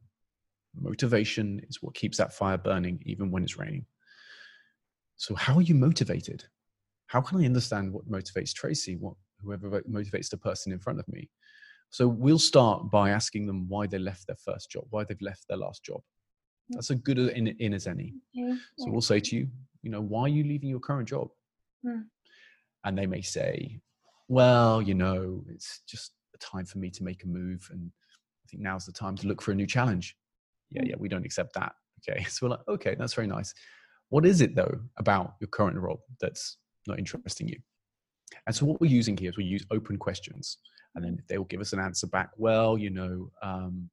[0.80, 3.86] Motivation is what keeps that fire burning even when it's raining.
[5.16, 6.44] So, how are you motivated?
[7.08, 11.08] How can I understand what motivates Tracy, what whoever motivates the person in front of
[11.08, 11.30] me?
[11.90, 15.48] So, we'll start by asking them why they left their first job, why they've left
[15.48, 16.02] their last job.
[16.70, 18.14] That's as good in, in as any.
[18.38, 18.58] Okay.
[18.78, 19.48] So, we'll say to you,
[19.84, 21.30] you know, why are you leaving your current job?
[21.86, 22.02] Hmm.
[22.84, 23.80] And they may say,
[24.28, 27.70] well, you know, it's just a time for me to make a move.
[27.72, 27.92] And
[28.46, 30.16] I think now's the time to look for a new challenge
[30.72, 31.74] yeah, yeah, we don't accept that.
[32.00, 32.24] Okay.
[32.30, 33.54] So we're like, okay, that's very nice.
[34.10, 37.60] What is it though about your current role that's not interesting you?
[38.46, 40.58] And so what we're using here is we use open questions.
[40.96, 43.90] And then they will give us an answer back, well, you know, um,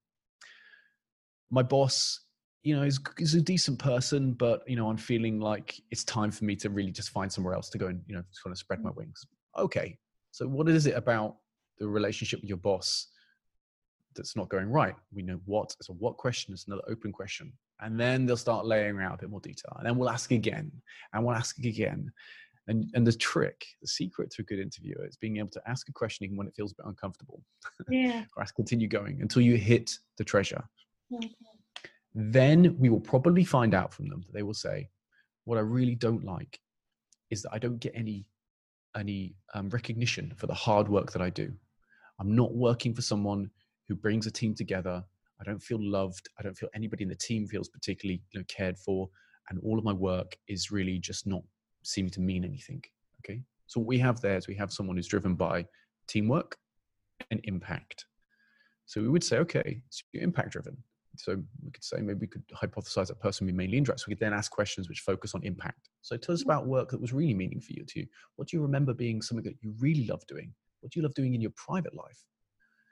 [1.50, 2.20] my boss,
[2.64, 6.30] you know, is, is a decent person, but, you know, I'm feeling like it's time
[6.30, 8.58] for me to really just find somewhere else to go and, you know, sort of
[8.58, 9.24] spread my wings.
[9.56, 9.98] Okay.
[10.32, 11.36] So what is it about
[11.78, 13.08] the relationship with your boss
[14.14, 14.94] that's not going right.
[15.12, 15.74] We know what.
[15.82, 17.52] So what question is another open question.
[17.80, 19.74] And then they'll start laying out a bit more detail.
[19.76, 20.70] And then we'll ask again.
[21.12, 22.12] And we'll ask again.
[22.66, 25.88] And and the trick, the secret to a good interviewer is being able to ask
[25.88, 27.42] a question even when it feels a bit uncomfortable.
[27.90, 28.24] Yeah.
[28.36, 30.64] or ask continue going until you hit the treasure.
[31.14, 31.30] Okay.
[32.14, 34.88] Then we will probably find out from them that they will say,
[35.44, 36.60] What I really don't like
[37.30, 38.26] is that I don't get any
[38.96, 41.52] any um, recognition for the hard work that I do.
[42.20, 43.50] I'm not working for someone
[43.88, 45.04] who brings a team together.
[45.40, 46.28] I don't feel loved.
[46.38, 49.08] I don't feel anybody in the team feels particularly you know, cared for.
[49.50, 51.42] And all of my work is really just not
[51.82, 52.82] seeming to mean anything.
[53.24, 53.42] Okay.
[53.66, 55.66] So what we have there is we have someone who's driven by
[56.06, 56.56] teamwork
[57.30, 58.06] and impact.
[58.86, 60.76] So we would say, okay, so you're impact driven.
[61.16, 64.06] So we could say maybe we could hypothesize that person we mainly interest.
[64.06, 65.88] We could then ask questions which focus on impact.
[66.02, 66.46] So tell us mm.
[66.46, 68.06] about work that was really meaningful to you.
[68.36, 70.52] What do you remember being something that you really love doing?
[70.80, 72.24] What do you love doing in your private life?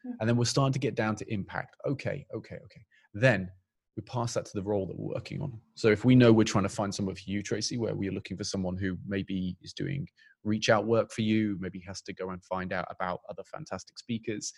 [0.06, 0.12] Mm.
[0.20, 1.76] And then we're starting to get down to impact.
[1.87, 2.82] Okay, okay, okay.
[3.14, 3.50] Then
[3.96, 5.52] we pass that to the role that we're working on.
[5.74, 8.37] So if we know we're trying to find someone for you, Tracy, where we're looking
[8.38, 10.08] for someone who maybe is doing
[10.44, 13.98] reach out work for you, maybe has to go and find out about other fantastic
[13.98, 14.52] speakers,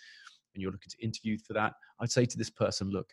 [0.53, 3.09] and you're looking to interview for that, I'd say to this person, look,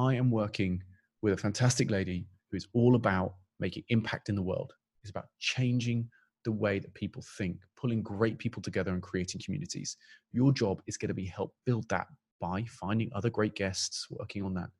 [0.00, 0.82] I am working
[1.20, 4.72] with a fantastic lady who is all about making impact in the world.
[5.02, 6.08] It's about changing
[6.46, 9.98] the way that people think, pulling great people together and creating communities.
[10.32, 12.06] Your job is going to be help build that
[12.40, 14.70] by finding other great guests working on that.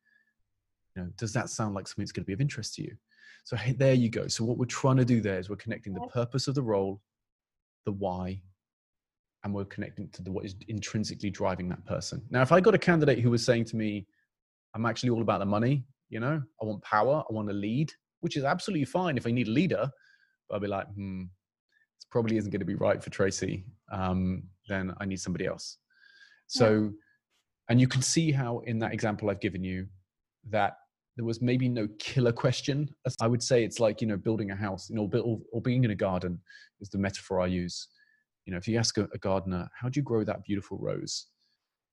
[0.97, 2.97] You know does that sound like something that's going to be of interest to you?
[3.45, 4.27] So hey, there you go.
[4.27, 7.03] So what we're trying to do there is we're connecting the purpose of the role
[7.85, 8.41] the why
[9.45, 12.23] and we're connecting to the what is intrinsically driving that person.
[12.31, 14.07] Now if i got a candidate who was saying to me
[14.75, 17.91] i'm actually all about the money you know i want power i want to lead
[18.21, 19.89] which is absolutely fine if i need a leader
[20.49, 24.43] but i'll be like hmm this probably isn't going to be right for tracy um,
[24.69, 25.79] then i need somebody else
[26.47, 26.89] so yeah.
[27.69, 29.87] and you can see how in that example i've given you
[30.49, 30.75] that
[31.17, 32.89] there was maybe no killer question.
[33.21, 35.85] I would say it's like, you know, building a house, you know, or, or being
[35.85, 36.41] in a garden
[36.81, 37.89] is the metaphor I use.
[38.47, 41.27] You know, if you ask a, a gardener, how do you grow that beautiful rose?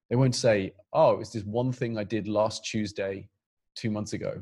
[0.09, 3.27] They won't say, oh, it's this one thing I did last Tuesday,
[3.75, 4.41] two months ago.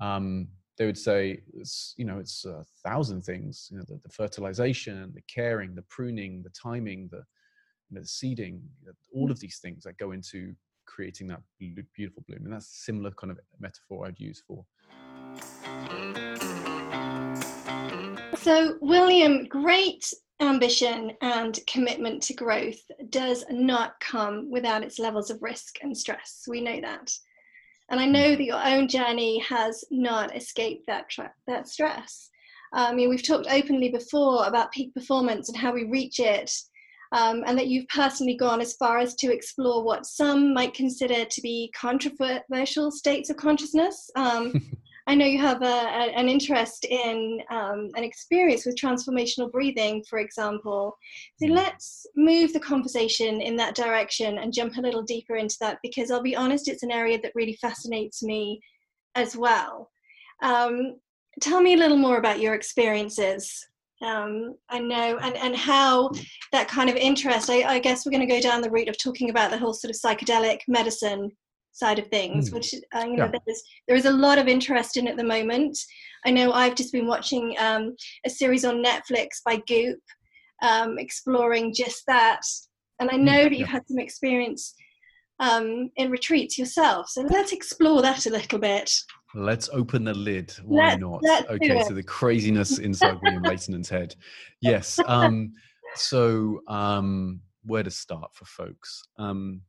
[0.00, 4.10] Um, they would say, it's, you know, it's a thousand things, you know, the, the
[4.10, 7.18] fertilization, the caring, the pruning, the timing, the,
[7.88, 8.62] you know, the seeding,
[9.14, 10.54] all of these things that go into
[10.86, 12.44] creating that beautiful bloom.
[12.44, 14.64] And that's a similar kind of metaphor I'd use for.
[18.36, 25.42] So, William, great ambition and commitment to growth does not come without its levels of
[25.42, 26.44] risk and stress.
[26.46, 27.12] We know that.
[27.88, 28.36] And I know mm.
[28.36, 32.30] that your own journey has not escaped that, tra- that stress.
[32.72, 36.50] Um, I mean, we've talked openly before about peak performance and how we reach it
[37.12, 41.24] um, and that you've personally gone as far as to explore what some might consider
[41.24, 44.10] to be controversial states of consciousness.
[44.16, 44.52] Um,
[45.08, 50.04] I know you have a, a, an interest in um, an experience with transformational breathing,
[50.08, 50.96] for example.
[51.40, 51.54] So hmm.
[51.54, 56.10] let's move the conversation in that direction and jump a little deeper into that because
[56.10, 58.60] I'll be honest, it's an area that really fascinates me
[59.14, 59.90] as well.
[60.42, 60.96] Um,
[61.40, 63.66] tell me a little more about your experiences
[64.02, 66.10] um, I know, and, and how
[66.52, 68.98] that kind of interest, I, I guess we're going to go down the route of
[68.98, 71.30] talking about the whole sort of psychedelic medicine
[71.76, 72.54] side of things, mm.
[72.54, 73.38] which uh, you know yeah.
[73.46, 75.78] there's there is a lot of interest in at the moment.
[76.24, 80.00] I know I've just been watching um, a series on Netflix by Goop,
[80.62, 82.40] um, exploring just that,
[82.98, 84.74] and I hmm, know that you've had some experience
[85.38, 87.08] um, in retreats yourself.
[87.10, 88.90] So let's explore that a little bit.
[89.34, 90.52] Let's open the lid.
[90.64, 91.20] Why let's, not?
[91.22, 94.16] Let's okay, so the craziness inside William Leighton's head.
[94.62, 94.98] Yes.
[95.06, 95.52] Um,
[95.94, 99.02] so um, where to start for folks?
[99.18, 99.60] Um,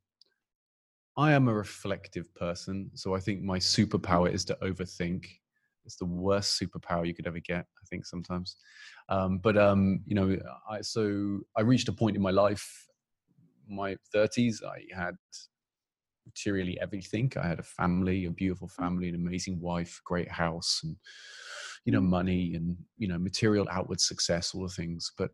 [1.17, 5.25] I am a reflective person, so I think my superpower is to overthink.
[5.84, 8.58] It's the worst superpower you could ever get, I think sometimes.
[9.10, 10.38] Um, but um, you know,
[10.69, 12.86] I, so I reached a point in my life,
[13.67, 14.63] my 30s.
[14.63, 15.15] I had
[16.27, 17.32] materially everything.
[17.41, 18.75] I had a family, a beautiful mm.
[18.75, 20.95] family, an amazing wife, great house, and
[21.86, 25.12] you know, money and you know, material outward success, all the things.
[25.17, 25.32] But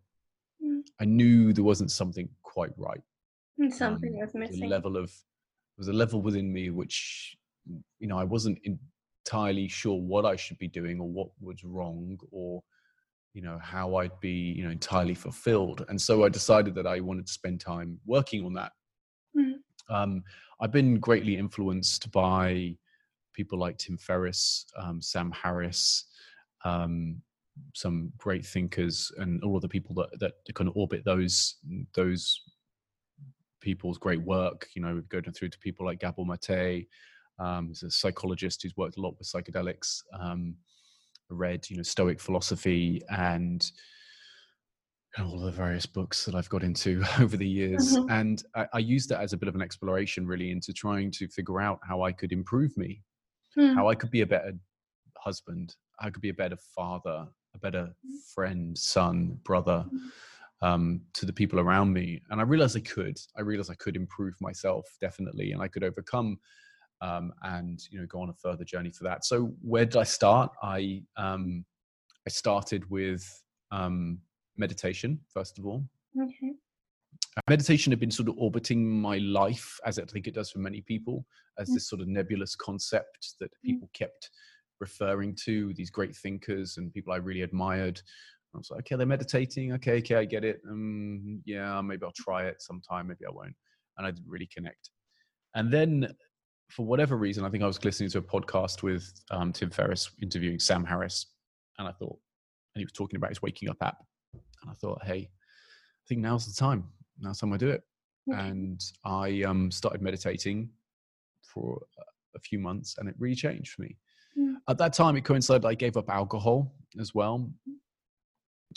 [0.64, 0.82] mm.
[1.02, 3.02] I knew there wasn't something quite right.
[3.58, 4.64] And something um, was missing.
[4.64, 5.12] A level of
[5.78, 7.36] was a level within me which
[8.00, 8.60] you know I wasn't
[9.26, 12.62] entirely sure what I should be doing or what was wrong or
[13.34, 15.86] you know how I'd be you know entirely fulfilled.
[15.90, 18.72] And so I decided that I wanted to spend time working on that.
[19.38, 19.54] Mm.
[19.90, 20.24] Um,
[20.62, 22.76] I've been greatly influenced by
[23.34, 26.06] people like Tim Ferriss, um, Sam Harris,
[26.64, 27.22] um,
[27.74, 31.56] some great thinkers, and all of the people that that kind of orbit those
[31.96, 32.40] those
[33.64, 34.68] people's great work.
[34.76, 36.88] You know, we've gone through to people like Gabor Mate,
[37.40, 40.02] um, he's a psychologist who's worked a lot with psychedelics.
[40.20, 40.56] Um,
[41.30, 43.72] read, you know, Stoic philosophy and
[45.20, 47.96] all the various books that I've got into over the years.
[47.96, 48.12] Mm-hmm.
[48.12, 51.28] And I, I, used that as a bit of an exploration, really, into trying to
[51.28, 53.02] figure out how I could improve me,
[53.58, 53.74] mm.
[53.74, 54.54] how I could be a better
[55.18, 57.96] husband, how I could be a better father, a better
[58.34, 59.86] friend, son, brother.
[59.88, 60.08] Mm-hmm.
[60.64, 63.18] Um, to the people around me, and I realized I could.
[63.38, 66.40] I realized I could improve myself definitely, and I could overcome
[67.02, 69.26] um, and you know go on a further journey for that.
[69.26, 70.50] So where did I start?
[70.64, 71.66] I um,
[72.26, 73.24] I started with
[73.72, 74.20] um,
[74.56, 75.84] meditation first of all.
[77.50, 80.82] meditation had been sort of orbiting my life, as I think it does for many
[80.82, 81.26] people,
[81.60, 81.74] as Mm.
[81.74, 84.30] this sort of nebulous concept that people kept
[84.80, 85.74] referring to.
[85.74, 88.02] These great thinkers and people I really admired.
[88.54, 89.74] I was like, okay, they're meditating.
[89.74, 90.62] Okay, okay, I get it.
[90.70, 93.08] Um, yeah, maybe I'll try it sometime.
[93.08, 93.56] Maybe I won't.
[93.98, 94.90] And I didn't really connect.
[95.56, 96.14] And then,
[96.70, 100.12] for whatever reason, I think I was listening to a podcast with um, Tim Ferriss
[100.22, 101.28] interviewing Sam Harris,
[101.78, 102.18] and I thought,
[102.76, 103.98] and he was talking about his waking up app,
[104.34, 106.86] and I thought, hey, I think now's the time.
[107.20, 107.84] Now's the time I do it.
[108.32, 108.40] Okay.
[108.40, 110.70] And I um, started meditating
[111.44, 111.82] for
[112.36, 113.96] a- few months, and it really changed for me.
[114.38, 114.56] Mm.
[114.68, 117.50] At that time, it coincided I gave up alcohol as well.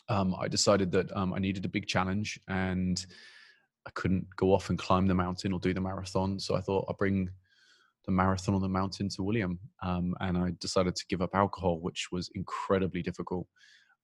[0.08, 3.04] Um, I decided that um, I needed a big challenge, and
[3.86, 6.38] I couldn't go off and climb the mountain or do the marathon.
[6.40, 7.28] So I thought I'll bring
[8.04, 11.80] the marathon on the mountain to William, um, and I decided to give up alcohol,
[11.80, 13.46] which was incredibly difficult,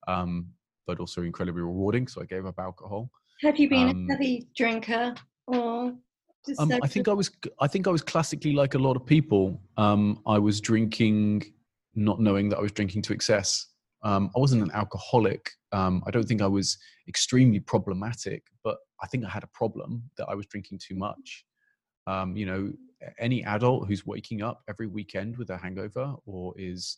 [0.07, 0.47] um,
[0.85, 2.07] but also incredibly rewarding.
[2.07, 3.09] So I gave up alcohol.
[3.41, 5.15] Have you been Um, a heavy drinker
[5.47, 5.93] or
[6.59, 7.31] Um, I think I was.
[7.61, 9.61] I think I was classically like a lot of people.
[9.77, 11.43] Um, I was drinking,
[11.95, 13.67] not knowing that I was drinking to excess.
[14.03, 15.51] Um, I wasn't an alcoholic.
[15.73, 20.09] Um, I don't think I was extremely problematic, but I think I had a problem
[20.17, 21.45] that I was drinking too much.
[22.07, 22.71] Um, you know,
[23.19, 26.97] any adult who's waking up every weekend with a hangover, or is,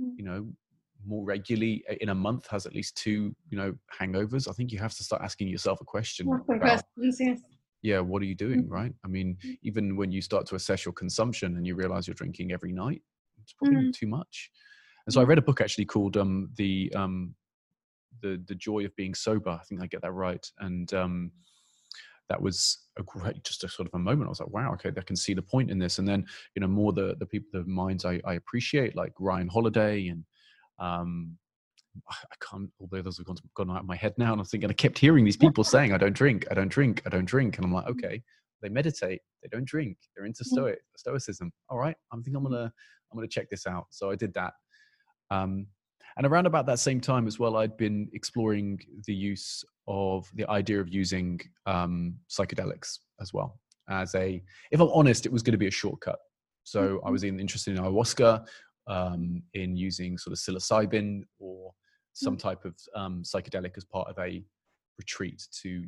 [0.00, 0.12] Mm.
[0.18, 0.46] you know,
[1.06, 4.48] more regularly uh, in a month has at least two, you know, hangovers.
[4.48, 6.82] I think you have to start asking yourself a question about
[7.82, 8.70] yeah what are you doing Mhm.
[8.70, 9.58] right i mean Mm.
[9.62, 13.02] even when you start to assess your consumption and you realize you're drinking every night
[13.42, 13.92] it's probably Mhm.
[13.92, 14.50] too much
[15.06, 15.28] and so i Mm.
[15.28, 17.34] read a book actually called um the um
[18.22, 21.30] the the joy of being sober i think i get that right and um
[22.28, 24.90] that was a great just a sort of a moment i was like wow okay
[24.96, 27.48] i can see the point in this and then you know more the the people
[27.52, 30.24] the minds i, I appreciate like ryan holiday and
[30.78, 31.38] um
[32.10, 34.32] I can't, although those have gone, gone out of my head now.
[34.32, 37.02] And I'm thinking, I kept hearing these people saying, I don't drink, I don't drink,
[37.06, 37.56] I don't drink.
[37.56, 38.22] And I'm like, okay,
[38.62, 40.48] they meditate, they don't drink, they're into Mm.
[40.48, 41.52] stoic, stoicism.
[41.68, 42.64] All right, I think I'm gonna,
[43.10, 43.86] I'm gonna check this out.
[43.90, 44.52] So I did that.
[45.30, 45.66] Um,
[46.16, 50.48] and around about that same time as well, I'd been exploring the use of the
[50.50, 54.42] idea of using um, psychedelics as well as a,
[54.72, 56.18] if I'm honest, it was going to be a shortcut.
[56.64, 58.44] So I was in, interested in ayahuasca,
[58.88, 61.72] um, in using sort of psilocybin or
[62.12, 64.42] some type of um, psychedelic as part of a
[64.98, 65.84] retreat to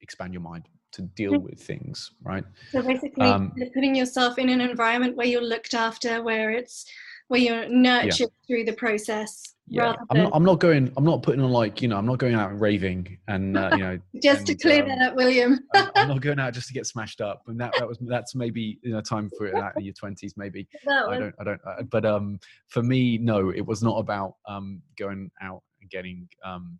[0.00, 1.42] expand your mind to deal Mm.
[1.42, 2.44] with things, right?
[2.72, 6.86] So basically, Um, putting yourself in an environment where you're looked after, where it's
[7.28, 10.92] where you're nurtured through the process, Yeah, I'm not, I'm not going.
[10.96, 11.96] I'm not putting on like you know.
[11.96, 13.98] I'm not going out and raving and uh, you know.
[14.22, 15.60] just to clear um, that up, William.
[15.74, 18.34] I'm, I'm not going out just to get smashed up, and that that was that's
[18.34, 20.66] maybe you know time for that in your twenties maybe.
[20.84, 21.60] that I don't I don't.
[21.66, 22.38] Uh, but um,
[22.68, 26.78] for me, no, it was not about um going out and getting um.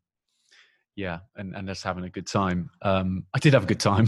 [0.97, 2.71] Yeah, and, and just having a good time.
[2.83, 4.07] Um, I did have a good time,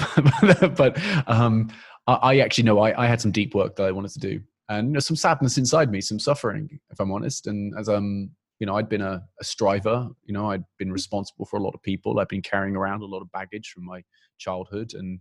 [0.74, 1.70] but um,
[2.09, 4.41] I, I actually know I, I had some deep work that I wanted to do,
[4.68, 7.47] and you know, some sadness inside me, some suffering, if I'm honest.
[7.47, 8.31] And as um,
[8.61, 10.09] you know, I'd been a, a striver.
[10.25, 12.21] You know, I'd been responsible for a lot of people.
[12.21, 14.03] I'd been carrying around a lot of baggage from my
[14.39, 15.19] childhood, and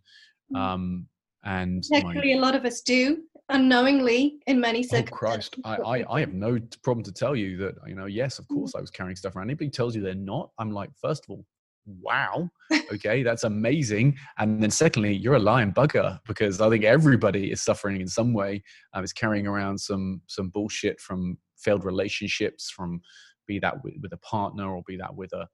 [0.51, 0.57] Mm.
[0.59, 1.07] um,
[1.43, 3.19] and my, actually a lot of us do
[3.49, 5.49] unknowingly in many Oh circumstances.
[5.49, 5.55] Christ!
[5.63, 8.07] I, I I have no problem to tell you that you know.
[8.07, 8.55] Yes, of Mm.
[8.55, 9.45] course, I was carrying stuff around.
[9.49, 11.45] Anybody tells you they're not, I'm like, first of all,
[11.85, 12.49] wow,
[12.93, 14.17] okay, that's amazing.
[14.39, 18.33] And then secondly, you're a lying bugger because I think everybody is suffering in some
[18.33, 18.63] way.
[18.93, 23.01] Um, is carrying around some some bullshit from failed relationships, from
[23.49, 25.47] be that with, with a partner or be that with a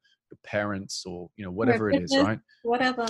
[0.43, 2.39] parents or you know whatever it is, right?
[2.63, 3.07] Whatever.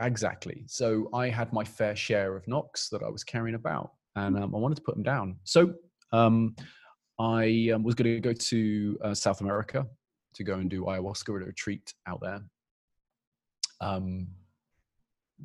[0.00, 0.64] Exactly.
[0.66, 4.54] So I had my fair share of knocks that I was carrying about, and um,
[4.54, 5.36] I wanted to put them down.
[5.44, 5.74] So
[6.12, 6.54] um,
[7.18, 9.86] I um, was going to go to uh, South America
[10.34, 12.40] to go and do ayahuasca at a retreat out there.
[13.80, 14.28] Um,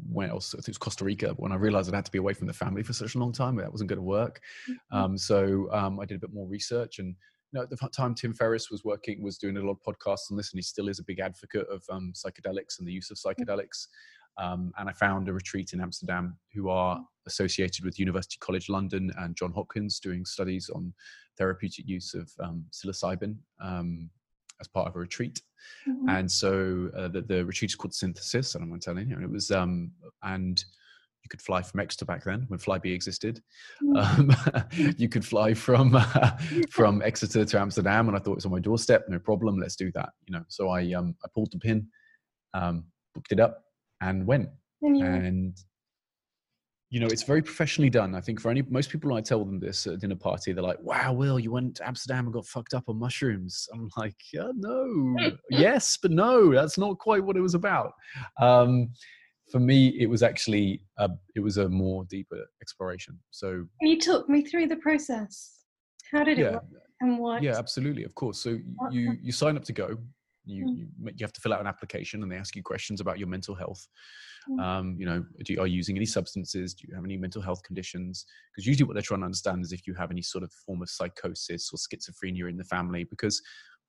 [0.09, 0.53] when else?
[0.53, 1.29] I think it was Costa Rica.
[1.29, 3.19] But when I realized I had to be away from the family for such a
[3.19, 4.41] long time, that wasn't going to work.
[4.69, 4.97] Mm-hmm.
[4.97, 7.15] Um, so um, I did a bit more research, and
[7.51, 10.31] you know, at the time Tim Ferriss was working, was doing a lot of podcasts
[10.31, 13.11] on this, and he still is a big advocate of um, psychedelics and the use
[13.11, 13.87] of psychedelics.
[14.37, 19.11] Um, and I found a retreat in Amsterdam who are associated with University College London
[19.17, 20.93] and John Hopkins doing studies on
[21.37, 24.09] therapeutic use of um, psilocybin um,
[24.61, 25.41] as part of a retreat.
[25.87, 26.09] Mhm.
[26.09, 29.13] And so uh, the, the retreat is called Synthesis, and I'm going to tell you,
[29.13, 29.91] and it was, um,
[30.23, 30.63] and
[31.23, 33.41] you could fly from Exeter back then when Flybe existed.
[33.95, 34.35] Um,
[34.97, 36.31] you could fly from uh,
[36.69, 39.05] from Exeter to Amsterdam, and I thought it was on my doorstep.
[39.07, 40.09] No problem, let's do that.
[40.27, 41.87] You know, so I um, I pulled the pin,
[42.53, 43.63] um, booked it up,
[44.01, 44.49] and went.
[44.81, 45.57] And you- And
[46.93, 48.13] you know, it's very professionally done.
[48.15, 50.61] I think for any most people, I tell them this at a dinner party, they're
[50.61, 54.17] like, "Wow, Will, you went to Amsterdam and got fucked up on mushrooms." I'm like,
[54.33, 55.15] "Yeah, no,
[55.49, 57.93] yes, but no, that's not quite what it was about."
[58.41, 58.89] Um,
[59.51, 63.19] for me, it was actually a, it was a more deeper exploration.
[63.31, 65.57] So Can you talk me through the process?
[66.11, 66.63] How did it yeah, work
[67.01, 67.43] and what?
[67.43, 68.39] yeah, absolutely, of course.
[68.39, 69.97] So What- you you sign up to go.
[70.43, 70.77] You, Mm.
[70.77, 70.87] you
[71.17, 73.53] you have to fill out an application, and they ask you questions about your mental
[73.53, 73.87] health.
[74.49, 74.59] Mm.
[74.59, 76.73] Um, you know, do you, are you using any substances?
[76.73, 78.25] Do you have any mental health conditions?
[78.51, 80.81] Because usually, what they're trying to understand is if you have any sort of form
[80.81, 83.03] of psychosis or schizophrenia in the family.
[83.03, 83.39] Because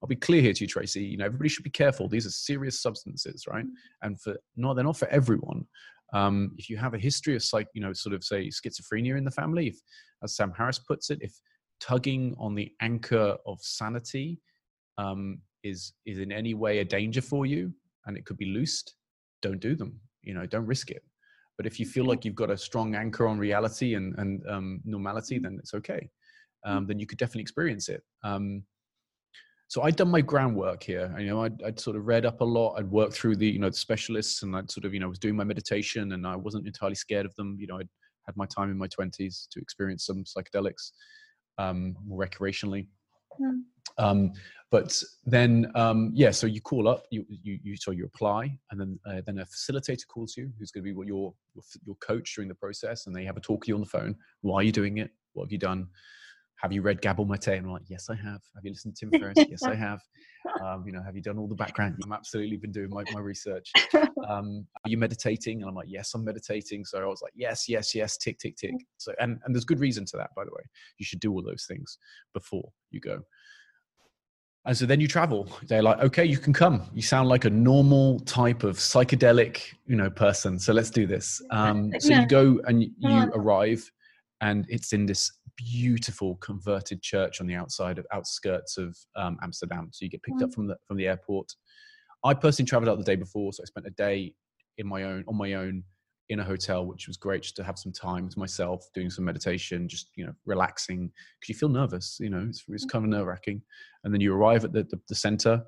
[0.03, 1.05] I'll be clear here to you, Tracy.
[1.05, 2.09] You know, everybody should be careful.
[2.09, 3.65] These are serious substances, right?
[4.03, 5.65] And for no, they're not for everyone.
[6.13, 9.25] Um, if you have a history of psych, you know, sort of say schizophrenia in
[9.25, 9.77] the family, if,
[10.23, 11.33] as Sam Harris puts it, if
[11.81, 14.41] tugging on the anchor of sanity
[14.99, 17.73] um, is is in any way a danger for you
[18.07, 18.97] and it could be loosed,
[19.41, 20.01] don't do them.
[20.23, 21.03] You know, don't risk it.
[21.57, 24.81] But if you feel like you've got a strong anchor on reality and and um,
[24.85, 26.11] normality, then it's okay.
[26.65, 28.03] Um, then you could definitely experience it.
[28.25, 28.65] Um,
[29.73, 31.17] so I'd done my groundwork here.
[31.19, 32.75] You know, I'd, I'd sort of read up a lot.
[32.77, 35.19] I'd worked through the you know the specialists, and I'd sort of you know was
[35.19, 37.57] doing my meditation, and I wasn't entirely scared of them.
[37.59, 37.89] You know, I'd
[38.27, 40.91] had my time in my twenties to experience some psychedelics
[41.57, 42.87] um, more recreationally.
[43.41, 43.63] Mm.
[43.97, 44.33] Um,
[44.71, 48.79] but then, um, yeah, so you call up, you, you, you so you apply, and
[48.79, 51.97] then uh, then a facilitator calls you, who's going to be what your, your your
[51.97, 54.17] coach during the process, and they have a talk with you on the phone.
[54.43, 55.13] Why are you doing it?
[55.33, 55.87] What have you done?
[56.63, 57.49] Have you read Gabor Mate?
[57.49, 58.41] And I'm like, yes, I have.
[58.55, 59.39] Have you listened to Tim Ferriss?
[59.51, 60.01] yes, I have.
[60.63, 61.97] Um, you know, have you done all the background?
[62.05, 63.73] I'm absolutely been doing my, my research.
[64.29, 65.63] Um, are you meditating?
[65.63, 66.85] And I'm like, yes, I'm meditating.
[66.85, 68.75] So I was like, yes, yes, yes, tick, tick, tick.
[68.97, 70.63] So and and there's good reason to that, by the way.
[70.99, 71.99] You should do all those things
[72.33, 73.23] before you go.
[74.65, 75.49] And so then you travel.
[75.67, 76.85] They're like, okay, you can come.
[76.95, 80.57] You sound like a normal type of psychedelic, you know, person.
[80.57, 81.43] So let's do this.
[81.51, 82.21] Um, so Yeah.
[82.21, 83.91] you go and you arrive,
[84.41, 89.91] and it's in this beautiful converted church on the outside of outskirts of um, Amsterdam.
[89.93, 91.53] So you get picked up from the from the airport.
[92.25, 94.35] I personally traveled out the day before, so I spent a day
[94.79, 95.85] in my own on my own
[96.29, 99.25] in a hotel, which was great just to have some time to myself, doing some
[99.25, 102.17] meditation, just you know, relaxing because you feel nervous.
[102.21, 103.61] You know, it's, it's kind of nerve wracking.
[104.05, 105.63] And then you arrive at the, the, the center.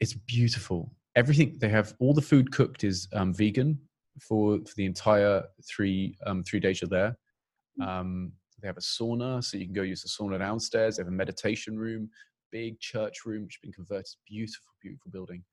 [0.00, 0.92] It's beautiful.
[1.16, 3.78] Everything they have, all the food cooked is um, vegan
[4.20, 7.16] for for the entire three um, three days you're there.
[7.86, 10.96] Um, they have a sauna, so you can go use the sauna downstairs.
[10.96, 12.10] They have a meditation room,
[12.50, 14.14] big church room, which has been converted.
[14.26, 15.44] Beautiful, beautiful building.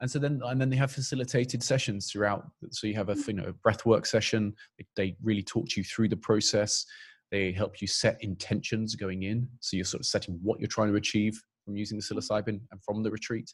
[0.00, 2.46] And so then and then they have facilitated sessions throughout.
[2.70, 4.54] So you have a you know breath work session.
[4.78, 6.84] They, they really talk you through the process.
[7.30, 9.48] They help you set intentions going in.
[9.60, 12.82] So you're sort of setting what you're trying to achieve from using the psilocybin and
[12.84, 13.52] from the retreat.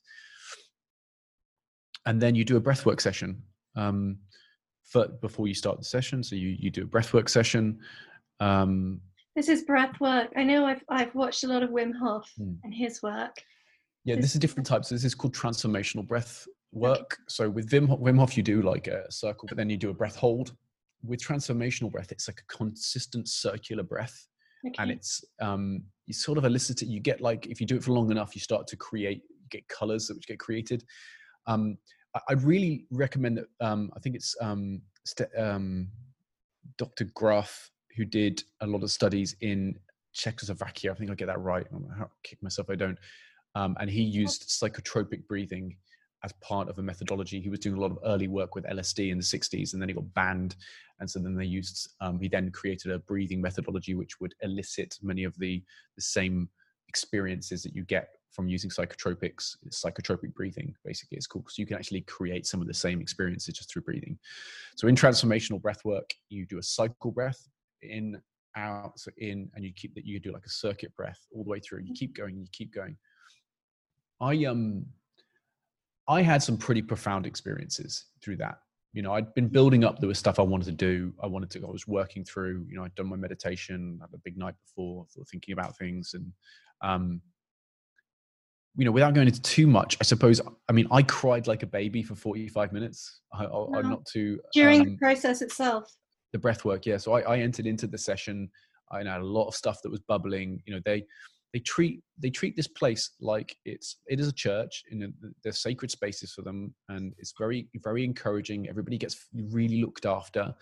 [2.06, 3.42] And then you do a breath work session
[3.76, 4.18] um,
[4.84, 6.22] for, before you start the session.
[6.22, 7.78] So you you do a breath work session
[8.40, 9.00] um,
[9.36, 10.32] This is breath work.
[10.36, 12.54] I know I've I've watched a lot of Wim Hof Hmm.
[12.64, 13.36] and his work.
[14.04, 14.88] Yeah, This- this is different types.
[14.88, 17.18] This is called transformational breath work.
[17.28, 19.94] So with Wim, Wim Hof, you do like a circle, but then you do a
[19.94, 20.56] breath hold.
[21.02, 24.26] With transformational breath, it's like a consistent circular breath,
[24.66, 24.74] Okay.
[24.82, 26.88] and it's um, you sort of elicit it.
[26.88, 29.66] You get like if you do it for long enough, you start to create get
[29.68, 30.84] colors which get created.
[31.46, 31.78] Um,
[32.14, 33.46] I, I really recommend that.
[33.60, 35.88] Um, I think it's um, St- um,
[36.76, 37.04] Dr.
[37.14, 39.78] Grof who did a lot of studies in
[40.12, 40.92] Czechoslovakia.
[40.92, 41.66] I think I get that right.
[41.72, 42.98] I'm gonna kick myself if I don't.
[43.54, 45.76] Um, and he used psychotropic breathing
[46.22, 47.40] as part of a methodology.
[47.40, 49.88] He was doing a lot of early work with LSD in the 60s, and then
[49.88, 50.56] he got banned.
[51.00, 54.98] And so then they used, um, he then created a breathing methodology which would elicit
[55.02, 55.62] many of the,
[55.96, 56.48] the same
[56.88, 59.56] experiences that you get from using psychotropics.
[59.70, 63.54] Psychotropic breathing, basically, it's cool So you can actually create some of the same experiences
[63.54, 64.18] just through breathing.
[64.76, 67.48] So in transformational breath work, you do a cycle breath
[67.82, 68.20] in,
[68.56, 71.50] out, so in, and you keep that you do like a circuit breath all the
[71.50, 71.82] way through.
[71.84, 72.96] You keep going, you keep going.
[74.20, 74.86] I um
[76.08, 78.58] I had some pretty profound experiences through that.
[78.92, 80.00] You know, I'd been building up.
[80.00, 81.14] There was stuff I wanted to do.
[81.22, 81.64] I wanted to.
[81.64, 82.66] I was working through.
[82.68, 83.98] You know, I'd done my meditation.
[84.00, 86.32] Had a big night before, sort of thinking about things, and
[86.82, 87.20] um,
[88.76, 90.40] you know, without going into too much, I suppose.
[90.68, 93.20] I mean, I cried like a baby for forty-five minutes.
[93.32, 93.70] I, I, Wow.
[93.76, 95.94] I'm not too During um, the process itself.
[96.32, 96.96] The breath work yeah.
[96.96, 98.50] So I, I entered into the session
[98.92, 101.04] i had a lot of stuff that was bubbling you know they
[101.52, 105.34] they treat they treat this place like it's it is a church you know th-
[105.42, 108.68] there's sacred spaces for them and it's very very encouraging.
[108.68, 110.54] Everybody gets really looked after.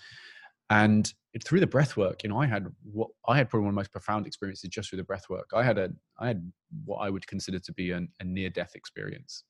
[0.71, 3.71] And it, through the breath work you know i had what i had probably one
[3.71, 5.89] of the most profound experiences just through the breath work i had a
[6.21, 6.53] i had
[6.85, 9.45] what i would consider to be an, a near death experience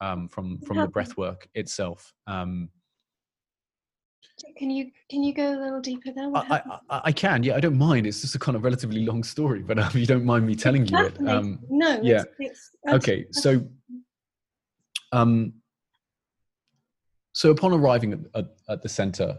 [0.00, 0.92] um, from from the happened?
[0.92, 2.12] breath work itself.
[2.26, 2.68] Um,
[4.56, 6.30] Can you can you go a little deeper there?
[6.34, 6.62] I.
[6.88, 7.56] I, I- can, yeah.
[7.56, 8.06] I don't mind.
[8.06, 10.86] It's just a kind of relatively long story, but um, you don't mind me telling
[10.86, 11.18] you it.
[11.26, 12.00] Um, no.
[12.02, 12.22] yeah.
[12.38, 13.66] It's, it's, okay, so,
[15.12, 15.54] um,
[17.32, 19.38] so upon arriving at, at, at the center,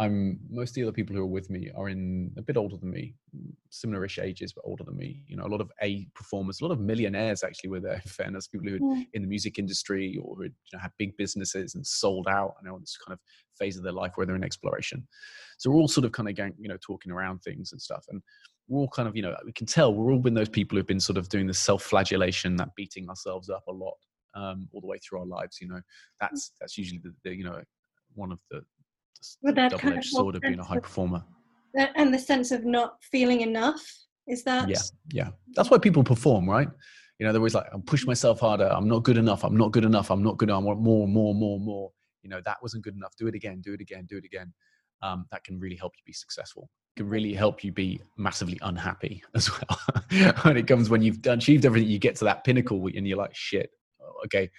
[0.00, 2.78] I'm most of the other people who are with me are in a bit older
[2.78, 3.14] than me,
[3.68, 5.22] similar-ish ages, but older than me.
[5.26, 8.00] You know, a lot of A performers, a lot of millionaires actually were there.
[8.04, 11.14] In fairness, people who are in the music industry or who you know, had big
[11.18, 13.20] businesses and sold out and on this kind of
[13.58, 15.06] phase of their life where they're in exploration.
[15.58, 18.06] So we're all sort of kind of gang, you know, talking around things and stuff.
[18.08, 18.22] And
[18.68, 20.86] we're all kind of, you know, we can tell we're all been those people who've
[20.86, 23.98] been sort of doing the self-flagellation, that beating ourselves up a lot
[24.34, 25.58] um, all the way through our lives.
[25.60, 25.80] You know,
[26.20, 27.60] that's that's usually the, the you know
[28.14, 28.62] one of the
[29.42, 31.24] with that double-edged kind of sword of being a high performer.
[31.94, 33.82] And the sense of not feeling enough
[34.26, 34.68] is that?
[34.68, 34.78] Yeah,
[35.12, 35.28] yeah.
[35.54, 36.68] That's why people perform, right?
[37.18, 38.66] You know, they're always like, "I'm push myself harder.
[38.66, 39.44] I'm not good enough.
[39.44, 40.10] I'm not good enough.
[40.10, 40.48] I'm not good.
[40.48, 40.62] Enough.
[40.62, 41.92] I want more, more, more, more."
[42.22, 43.14] You know, that wasn't good enough.
[43.16, 43.60] Do it again.
[43.60, 44.06] Do it again.
[44.08, 44.52] Do it again.
[45.02, 46.70] Um, that can really help you be successful.
[46.96, 50.34] It can really help you be massively unhappy as well.
[50.42, 53.34] when it comes when you've achieved everything, you get to that pinnacle and you're like,
[53.34, 53.70] "Shit,
[54.24, 54.50] okay."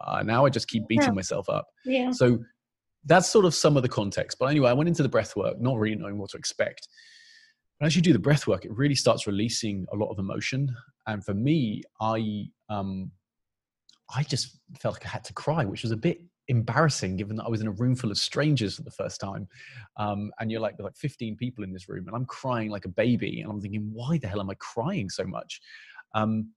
[0.00, 1.12] Uh, now I just keep beating yeah.
[1.12, 1.66] myself up.
[1.84, 2.10] Yeah.
[2.10, 2.38] So
[3.06, 4.38] that's sort of some of the context.
[4.38, 6.88] But anyway, I went into the breath work, not really knowing what to expect.
[7.78, 10.74] But as you do the breath work, it really starts releasing a lot of emotion.
[11.06, 13.10] And for me, I um,
[14.14, 17.44] I just felt like I had to cry, which was a bit embarrassing given that
[17.44, 19.48] I was in a room full of strangers for the first time.
[19.96, 22.90] Um, and you're like, like 15 people in this room, and I'm crying like a
[22.90, 23.40] baby.
[23.40, 25.60] And I'm thinking, why the hell am I crying so much?
[26.14, 26.50] Um,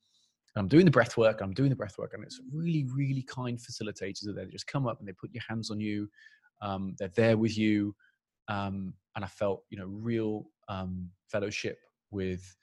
[0.56, 3.58] I'm doing the breath work, I'm doing the breath work, and it's really, really kind
[3.58, 4.46] facilitators are there.
[4.46, 6.10] They just come up and they put your hands on you,
[6.62, 7.96] um, they're there with you
[8.48, 11.78] um, and i felt you know real um, fellowship
[12.12, 12.56] with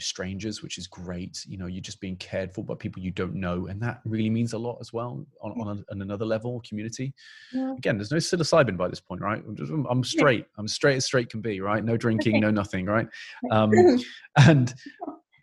[0.00, 3.34] strangers which is great you know you're just being cared for by people you don't
[3.34, 6.60] know and that really means a lot as well on, on, a, on another level
[6.68, 7.14] community.
[7.52, 7.74] Yeah.
[7.76, 9.42] again there's no psilocybin by this point right?
[9.46, 11.84] I'm, just, I'm straight i'm straight as straight can be right?
[11.84, 13.06] No drinking no nothing right.
[13.52, 13.72] Um,
[14.38, 14.74] and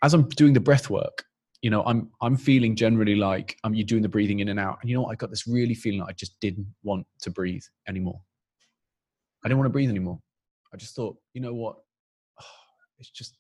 [0.04, 1.24] as i'm doing the breath work
[1.62, 4.80] you know i'm i'm feeling generally like um, you're doing the breathing in and out.
[4.82, 5.12] And you know what?
[5.12, 8.20] I got this really feeling like i just didn't want to breathe anymore.
[9.44, 10.20] I didn't want to breathe anymore.
[10.74, 11.78] I just thought you know what?
[12.40, 12.46] Oh,
[13.00, 13.38] it's just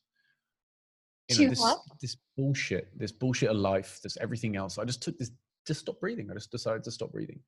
[1.29, 4.77] you know this, this bullshit this bullshit of life this everything else.
[4.77, 5.31] I just took this
[5.67, 6.29] just stop breathing.
[6.29, 7.39] I just decided to stop breathing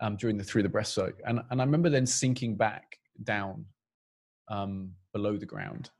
[0.00, 1.20] um, during the through the breath soak.
[1.26, 3.64] And, and i remember then sinking back down
[4.48, 5.90] um, below the ground.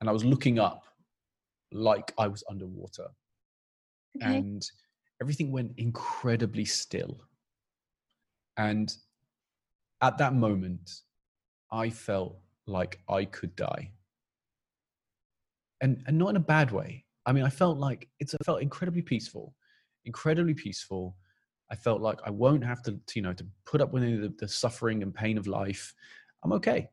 [0.00, 0.82] And i was looking up
[1.72, 3.06] like i was underwater
[4.16, 4.36] okay.
[4.36, 4.62] and
[5.20, 7.20] everything went incredibly still.
[8.56, 8.94] And
[10.00, 10.90] at that moment,
[11.70, 13.92] I felt like I could die.
[15.80, 17.04] And, and not in a bad way.
[17.24, 19.54] I mean, I felt like it's I felt incredibly peaceful,
[20.04, 21.16] incredibly peaceful.
[21.70, 24.20] I felt like I won't have to, you know, to put up with any of
[24.22, 25.94] the, the suffering and pain of life.
[26.44, 26.88] I'm okay.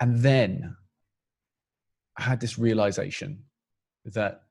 [0.00, 0.76] And then
[2.18, 3.44] I had this realization
[4.04, 4.42] that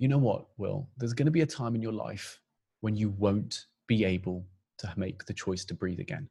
[0.00, 0.88] you know what, Will?
[0.96, 2.40] There's going to be a time in your life
[2.80, 4.46] when you won't be able
[4.78, 6.26] to make the choice to breathe again.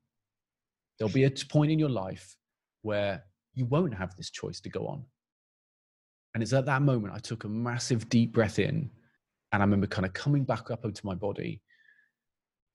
[0.97, 2.35] There'll be a point in your life
[2.81, 5.05] where you won't have this choice to go on.
[6.33, 8.89] And it's at that moment I took a massive deep breath in
[9.51, 11.61] and I remember kind of coming back up into my body.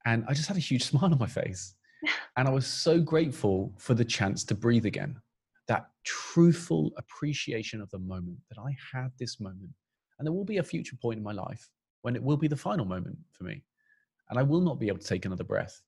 [0.07, 1.74] And I just had a huge smile on my face.
[2.36, 5.16] And I was so grateful for the chance to breathe again.
[5.68, 9.70] That truthful appreciation of the moment that I had this moment
[10.19, 11.69] and there will be a future point in my life
[12.03, 13.62] when it will be the final moment for me.
[14.31, 15.81] And I will not be able to take another breath.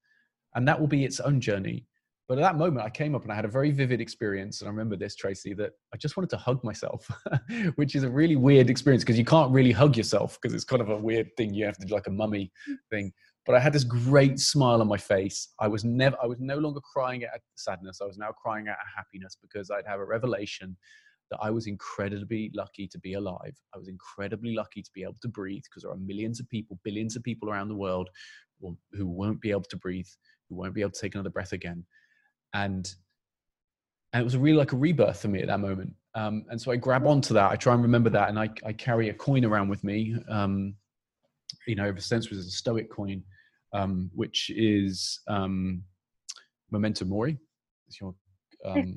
[0.55, 1.87] And that will be its own journey.
[2.29, 4.61] But at that moment, I came up and I had a very vivid experience.
[4.61, 7.09] And I remember this, Tracy, that I just wanted to hug myself,
[7.77, 10.83] which is a really weird experience because you can't really hug yourself because it's kind
[10.83, 11.55] of a weird thing.
[11.55, 12.77] You have to do like a mummy mm.
[12.91, 13.13] thing.
[13.45, 15.51] But I had this great smile on my face.
[15.61, 18.01] I was never, I was no longer crying at sadness.
[18.03, 20.77] I was now crying out happiness because I'd have a revelation
[21.31, 23.57] that I was incredibly lucky to be alive.
[23.75, 26.79] I was incredibly lucky to be able to breathe because there are millions of people,
[26.85, 28.09] billions of people around the world
[28.93, 30.09] who won't be able to breathe,
[30.49, 31.85] who won't be able to take another breath again.
[32.55, 32.89] And
[34.13, 35.93] and it was really like a rebirth for me at that moment.
[36.15, 37.51] Um, and so I grab onto that.
[37.51, 40.17] I try and remember that, and I, I carry a coin around with me.
[40.31, 40.75] Um,
[41.67, 43.23] you know, ever since was a Stoic coin,
[43.75, 45.83] um, which is um,
[46.71, 47.37] memento mori.
[47.89, 48.15] It's your
[48.65, 48.95] um,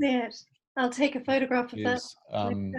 [0.79, 2.37] I'll take a photograph of is, that.
[2.37, 2.73] Um,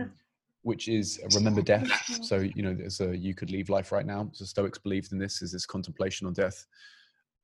[0.62, 1.88] which is remember death.
[2.24, 4.30] So you know, there's a you could leave life right now.
[4.32, 6.66] So Stoics believed in this is this contemplation on death.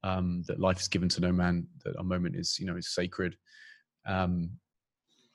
[0.03, 1.67] Um, that life is given to no man.
[1.85, 3.37] That a moment is you know is sacred,
[4.07, 4.51] um,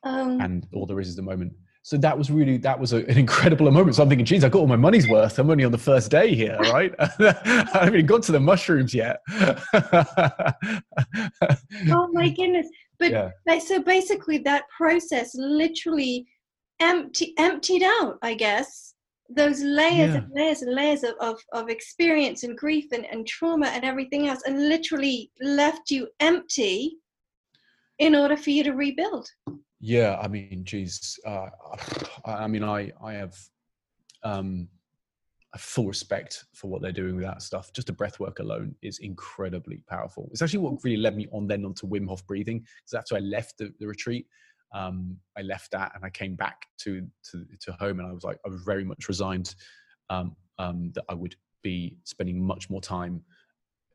[0.04, 1.54] um, and all there is is the moment.
[1.84, 3.96] So that was really that was a, an incredible moment.
[3.96, 5.40] So I'm thinking, geez, I got all my money's worth.
[5.40, 6.94] I'm only on the first day here, right?
[7.00, 9.22] I haven't even got to the mushrooms yet.
[11.92, 12.68] oh my goodness!
[13.02, 13.60] But yeah.
[13.60, 16.26] so basically, that process literally
[16.80, 18.93] empty emptied out, I guess,
[19.36, 20.18] those layers yeah.
[20.18, 24.28] and layers and layers of, of, of experience and grief and, and trauma and everything
[24.28, 26.97] else and literally left you empty
[27.99, 29.28] in order for you to rebuild
[29.80, 31.47] yeah i mean geez uh,
[32.26, 33.36] i mean i i have
[34.24, 34.68] um
[35.58, 37.74] full respect for what they're doing with that stuff.
[37.74, 40.30] Just a breath work alone is incredibly powerful.
[40.32, 43.18] It's actually what really led me on then onto Wim Hof breathing because that's why
[43.18, 44.28] I left the, the retreat
[44.74, 48.24] um, I left that and I came back to, to, to home and I was
[48.24, 49.56] like, I was very much resigned
[50.10, 53.24] um, um, that I would be spending much more time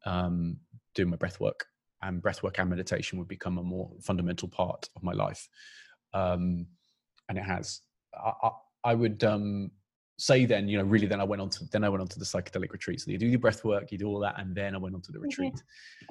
[0.05, 0.59] um,
[0.95, 1.67] doing my breath work
[2.03, 5.49] and breath work and meditation would become a more fundamental part of my life.
[6.13, 6.67] Um,
[7.29, 7.81] and it has.
[8.15, 8.51] I, I,
[8.85, 9.71] I would um,
[10.19, 12.19] say then, you know, really then I went on to then I went on to
[12.19, 13.01] the psychedelic retreat.
[13.01, 15.03] So you do your breath work, you do all that, and then I went on
[15.03, 15.63] to the retreat.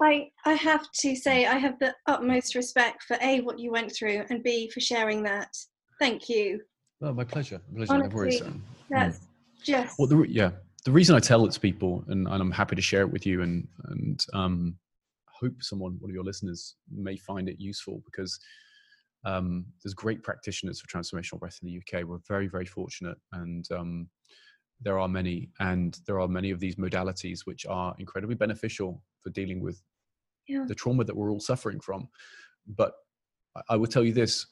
[0.01, 3.91] I I have to say I have the utmost respect for A what you went
[3.91, 5.55] through and B for sharing that.
[5.99, 6.61] Thank you.
[6.99, 7.61] Well, my pleasure.
[7.71, 7.93] My pleasure.
[7.93, 9.23] Honestly, um, that's mm.
[9.63, 10.51] just well the yeah.
[10.85, 13.25] The reason I tell it to people and, and I'm happy to share it with
[13.25, 14.75] you and and um
[15.41, 18.39] hope someone, one of your listeners, may find it useful because
[19.25, 22.05] um, there's great practitioners for transformational breath in the UK.
[22.05, 24.07] We're very, very fortunate, and um,
[24.81, 29.31] there are many, and there are many of these modalities which are incredibly beneficial for
[29.31, 29.81] dealing with
[30.47, 30.65] yeah.
[30.67, 32.07] the trauma that we're all suffering from.
[32.67, 32.93] But
[33.67, 34.45] I will tell you this: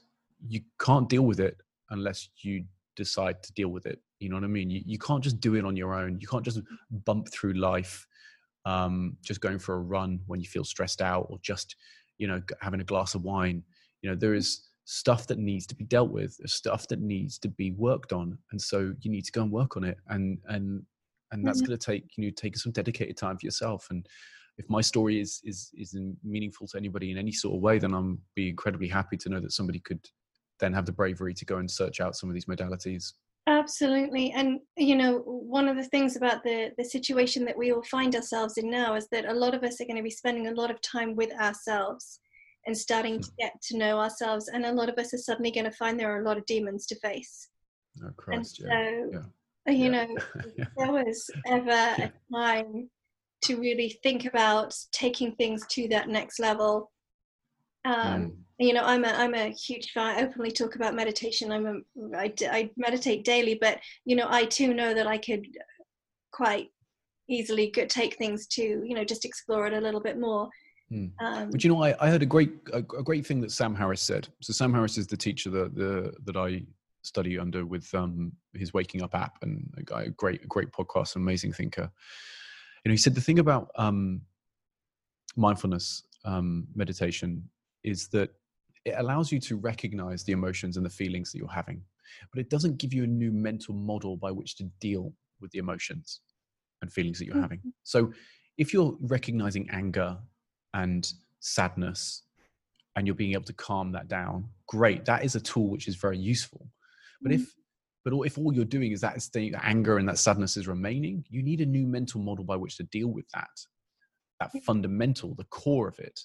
[0.48, 1.58] you can't deal with it
[1.92, 2.66] unless you
[2.96, 4.00] decide to deal with it.
[4.20, 4.72] You know what I mean?
[4.72, 6.20] You, you can't just do it on your own.
[6.20, 6.62] You can't just
[7.06, 8.08] bump through life,
[8.66, 11.76] um, just going for a run when you feel stressed out, or just
[12.18, 13.64] you know having a glass of wine
[14.04, 17.40] you know there is stuff that needs to be dealt with there's stuff that needs
[17.40, 20.38] to be worked on and so you need to go and work on it and
[20.50, 20.84] and
[21.32, 21.70] and that's mm-hmm.
[21.70, 24.06] going to take you know take some dedicated time for yourself and
[24.58, 27.94] if my story is is is meaningful to anybody in any sort of way then
[27.94, 30.06] i'm be incredibly happy to know that somebody could
[30.60, 33.14] then have the bravery to go and search out some of these modalities
[33.48, 37.84] absolutely and you know one of the things about the the situation that we all
[37.84, 40.48] find ourselves in now is that a lot of us are going to be spending
[40.48, 42.20] a lot of time with ourselves
[42.66, 44.48] and starting to get to know ourselves.
[44.48, 46.46] And a lot of us are suddenly going to find there are a lot of
[46.46, 47.50] demons to face.
[48.04, 49.20] Oh, Christ, and so, yeah.
[49.68, 49.74] Yeah.
[49.74, 50.06] you yeah.
[50.06, 50.18] know,
[50.58, 52.90] if there was ever a time
[53.44, 56.92] to really think about taking things to that next level.
[57.86, 58.32] Um, mm.
[58.60, 60.18] You know, I'm a I'm a huge fan.
[60.18, 61.52] I openly talk about meditation.
[61.52, 65.46] I'm a I, I meditate daily, but you know, I too know that I could
[66.32, 66.70] quite
[67.30, 70.50] easily take things to you know just explore it a little bit more
[70.94, 71.12] Mm.
[71.20, 73.74] Um, but you know, I, I heard a great a, a, great thing that Sam
[73.74, 74.28] Harris said.
[74.42, 76.64] So Sam Harris is the teacher that the that I
[77.02, 81.16] study under with um, his Waking Up app, and a guy, a great great podcast,
[81.16, 81.90] amazing thinker.
[82.84, 84.22] You know, he said the thing about um,
[85.36, 87.50] mindfulness um, meditation
[87.84, 88.30] is that
[88.86, 91.82] it allows you to recognize the emotions and the feelings that you're having,
[92.32, 95.60] but it doesn't give you a new mental model by which to deal with the
[95.60, 96.20] emotions
[96.82, 97.44] and feelings that you're mm-hmm.
[97.44, 97.62] having.
[97.84, 98.12] So
[98.58, 100.18] if you're recognizing anger
[100.74, 102.24] and sadness
[102.96, 105.96] and you're being able to calm that down great that is a tool which is
[105.96, 106.68] very useful
[107.22, 107.42] but mm-hmm.
[107.42, 107.54] if
[108.06, 111.42] but if all you're doing is that state anger and that sadness is remaining you
[111.42, 113.50] need a new mental model by which to deal with that
[114.40, 116.20] that fundamental the core of it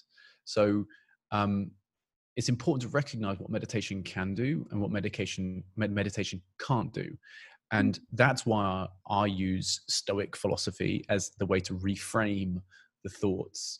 [0.45, 0.85] so
[1.31, 1.71] um,
[2.35, 7.07] it's important to recognize what meditation can do and what medication med- meditation can't do
[7.71, 8.01] and mm.
[8.13, 12.61] that's why I, I use stoic philosophy as the way to reframe
[13.03, 13.79] the thoughts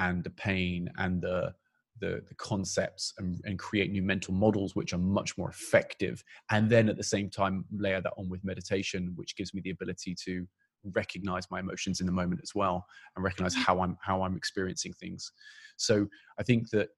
[0.00, 1.54] and the pain and the
[2.00, 6.24] the, the concepts and, and, create new mental models which are much more effective.
[6.50, 9.68] And then at the same time layer that on with meditation which gives me the
[9.70, 10.46] ability to
[10.94, 13.64] recognize my emotions in the moment as well and recognize mm-hmm.
[13.64, 15.30] how i'm how i'm experiencing things.
[15.76, 16.06] So
[16.38, 16.88] i think that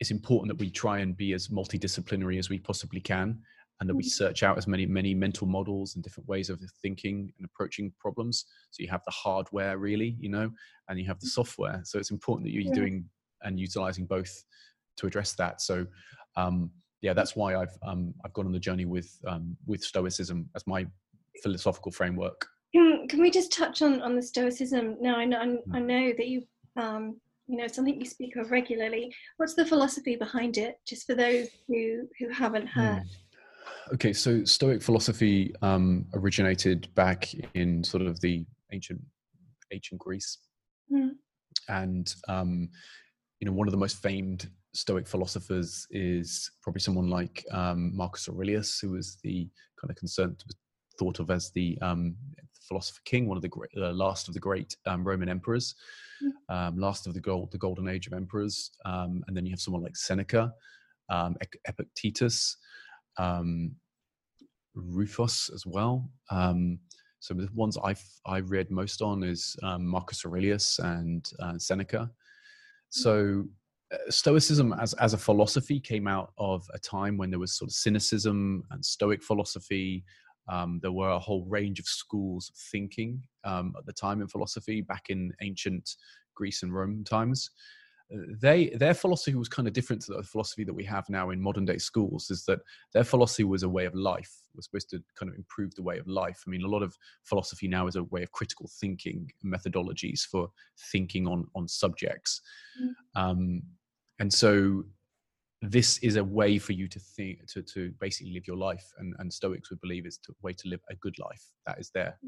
[0.00, 3.38] it's important that we try and be as multidisciplinary as we possibly can
[3.80, 4.08] and that we mm-hmm.
[4.08, 8.46] search out as many many mental models and different ways of thinking and approaching problems.
[8.70, 10.50] So you have the hardware really you know
[10.88, 11.80] and you have the software.
[11.84, 12.72] So it's important that you're yeah.
[12.74, 13.04] doing
[13.42, 14.32] and utilizing both
[14.96, 15.60] to address that.
[15.60, 15.86] So
[16.36, 16.70] um,
[17.04, 20.66] yeah that's why i've um, i've gone on the journey with um, with stoicism as
[20.66, 20.86] my
[21.42, 22.46] philosophical framework.
[22.74, 24.96] Can, can we just touch on on the stoicism?
[25.00, 25.86] Now i know i hmm.
[25.86, 26.42] know that you
[26.76, 29.14] um, you know something you speak of regularly.
[29.36, 30.76] What's the philosophy behind it?
[30.88, 33.02] Just for those who who haven't heard.
[33.02, 33.23] Mm
[33.94, 39.00] okay, so Stoic philosophy um, originated back in sort of the ancient
[39.72, 40.38] ancient Greece,
[40.92, 41.10] mm.
[41.68, 42.68] and um,
[43.40, 48.28] you know one of the most famed Stoic philosophers is probably someone like um, Marcus
[48.28, 49.48] Aurelius, who was the
[49.80, 50.42] kind of concerned
[50.98, 52.16] thought of as the um,
[52.66, 55.74] philosopher king, one of the great, uh, last of the great um, Roman emperors,
[56.22, 56.54] mm.
[56.54, 59.60] um, last of the gold, the golden age of emperors, um, and then you have
[59.60, 60.52] someone like Seneca,
[61.10, 61.36] um,
[61.68, 62.56] Epictetus,
[63.18, 63.74] um,
[64.74, 66.10] Rufus as well.
[66.30, 66.78] Um,
[67.20, 72.10] so the ones I've I read most on is um, Marcus Aurelius and uh, Seneca.
[72.90, 73.44] So
[73.92, 77.70] uh, Stoicism as as a philosophy came out of a time when there was sort
[77.70, 80.04] of cynicism and Stoic philosophy.
[80.50, 84.28] Um, there were a whole range of schools of thinking um, at the time in
[84.28, 85.96] philosophy back in ancient
[86.34, 87.50] Greece and Rome times
[88.10, 91.40] they their philosophy was kind of different to the philosophy that we have now in
[91.40, 92.60] modern day schools is that
[92.92, 95.98] their philosophy was a way of life was supposed to kind of improve the way
[95.98, 99.30] of life i mean a lot of philosophy now is a way of critical thinking
[99.44, 100.50] methodologies for
[100.92, 102.42] thinking on on subjects
[102.80, 102.90] mm.
[103.20, 103.62] um,
[104.18, 104.84] and so
[105.70, 109.14] this is a way for you to think to, to basically live your life and,
[109.18, 112.18] and stoics would believe it's a way to live a good life that is their.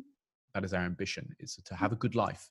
[0.57, 2.49] That is our ambition is to have a good life.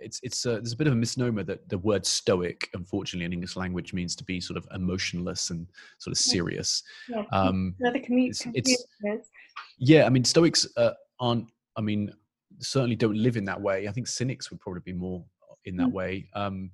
[0.00, 3.32] It's it's a, there's a bit of a misnomer that the word stoic unfortunately in
[3.32, 5.68] english language means to be sort of emotionless and
[5.98, 6.82] sort of serious.
[7.08, 7.22] Yeah.
[7.32, 7.76] um
[8.28, 8.86] it's, it's,
[9.78, 12.12] yeah i mean stoics uh, aren't i mean
[12.58, 13.88] certainly don't live in that way.
[13.88, 15.24] I think cynics would probably be more
[15.64, 15.92] in that mm.
[15.92, 16.28] way.
[16.34, 16.70] Um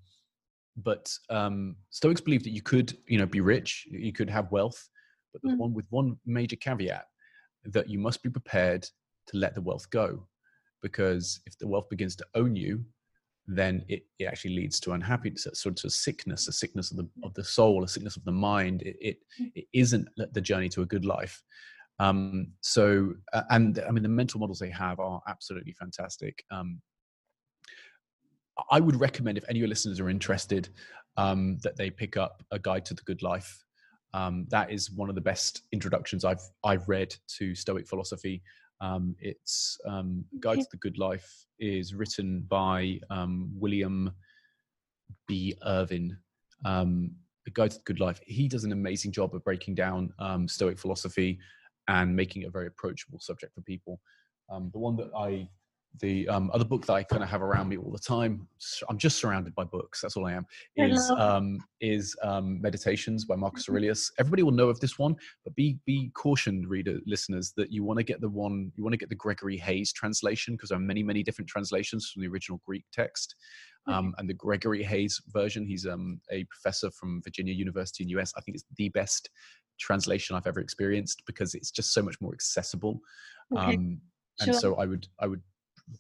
[0.77, 4.89] but um stoics believe that you could you know be rich you could have wealth
[5.33, 5.59] but mm.
[5.59, 7.07] one with one major caveat
[7.65, 8.83] that you must be prepared
[9.27, 10.27] to let the wealth go
[10.83, 12.85] because if the wealth begins to own you
[13.47, 17.35] then it, it actually leads to unhappiness, sort of sickness, a sickness of the of
[17.35, 18.83] the soul, a sickness of the mind.
[18.83, 19.51] It it, mm.
[19.55, 21.43] it isn't the journey to a good life.
[21.99, 26.45] Um, so, uh, and I mean, the mental models they have are absolutely fantastic.
[26.51, 26.81] Um,
[28.71, 30.69] I would recommend if any of your listeners are interested
[31.17, 33.65] um, that they pick up a guide to the good life.
[34.15, 38.43] Um, that is one of the best introductions I've I've read to Stoic philosophy.
[38.81, 44.13] Um, it's um, Guide to the Good Life is written by um, William
[45.29, 45.55] B.
[45.67, 46.17] Irvine.
[46.65, 47.13] Um,
[47.45, 48.21] the Guide to the Good Life.
[48.27, 51.39] He does an amazing job of breaking down um, Stoic philosophy
[51.89, 54.01] and making it a very approachable subject for people.
[54.51, 55.49] Um, the one that I
[55.99, 58.47] the um, other book that I kind of have around me all the time.
[58.89, 60.01] I'm just surrounded by books.
[60.01, 60.47] That's all I am.
[60.77, 63.73] Is um, is um, Meditations by Marcus mm-hmm.
[63.73, 64.13] Aurelius.
[64.19, 67.99] Everybody will know of this one, but be be cautioned, reader listeners, that you want
[67.99, 70.83] to get the one you want to get the Gregory Hays translation because there are
[70.83, 73.35] many many different translations from the original Greek text.
[73.87, 78.21] Um, and the Gregory Hays version, he's um, a professor from Virginia University in the
[78.21, 78.33] US.
[78.37, 79.31] I think it's the best
[79.81, 83.01] translation I've ever experienced because it's just so much more accessible.
[83.57, 83.75] Okay.
[83.75, 84.01] Um,
[84.41, 84.61] and sure.
[84.61, 85.43] so I would I would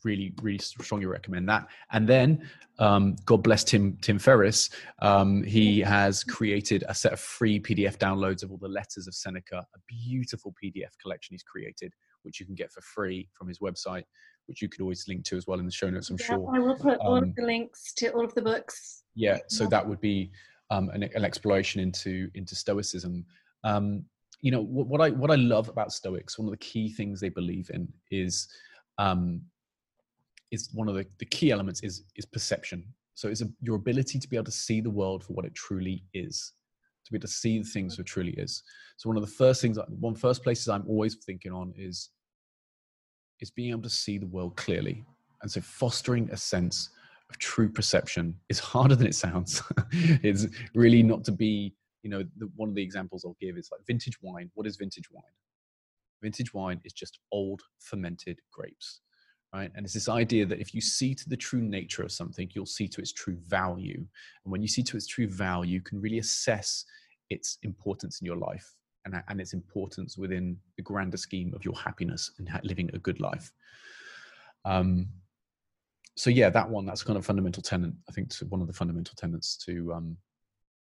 [0.04, 1.66] really really strongly recommend that.
[1.92, 2.48] And then
[2.80, 4.70] um, god bless tim tim ferriss
[5.00, 9.14] um, he has created a set of free pdf downloads of all the letters of
[9.14, 13.58] seneca a beautiful pdf collection he's created which you can get for free from his
[13.60, 14.04] website
[14.46, 16.56] which you could always link to as well in the show notes i'm yeah, sure.
[16.56, 19.66] I will put all of um, the links to all of the books yeah so
[19.66, 20.32] that would be
[20.70, 23.26] um, an, an, exploration into into stoicism.
[23.64, 24.04] Um,
[24.40, 27.20] you know what, what, i what i love about stoics one of the key things
[27.20, 28.48] they believe in is
[28.96, 29.42] um,
[30.50, 32.84] is one of the, the key elements is is perception.
[33.14, 35.54] So it's a, your ability to be able to see the world for what it
[35.54, 36.52] truly is,
[37.04, 38.62] to be able to see the things for truly is.
[38.96, 42.10] So one of the first things, one first places I'm always thinking on is
[43.40, 45.04] is being able to see the world clearly,
[45.42, 46.90] and so fostering a sense
[47.28, 49.62] of true perception is harder than it sounds.
[49.92, 53.68] it's really not to be, you know, the, one of the examples I'll give is
[53.70, 54.50] like vintage wine.
[54.54, 55.22] What is vintage wine?
[56.22, 59.00] Vintage wine is just old fermented grapes
[59.54, 59.70] right?
[59.74, 62.66] And it's this idea that if you see to the true nature of something, you'll
[62.66, 63.98] see to its true value.
[64.44, 66.84] And when you see to its true value, you can really assess
[67.30, 68.74] its importance in your life
[69.04, 73.20] and, and its importance within the grander scheme of your happiness and living a good
[73.20, 73.52] life.
[74.64, 75.08] Um,
[76.16, 77.92] so yeah, that one, that's kind of fundamental tenet.
[78.08, 80.16] I think to one of the fundamental tenets to, um,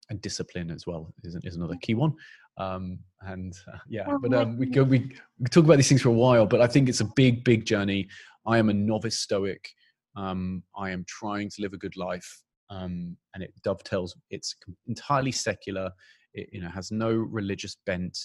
[0.09, 2.15] and discipline as well is, is another key one.
[2.57, 6.09] Um, and uh, yeah, but um, we go, we, we talk about these things for
[6.09, 8.07] a while, but I think it's a big, big journey.
[8.47, 9.69] I am a novice Stoic.
[10.15, 14.15] Um, I am trying to live a good life, um, and it dovetails.
[14.31, 14.55] It's
[14.87, 15.91] entirely secular.
[16.33, 18.17] It you know has no religious bent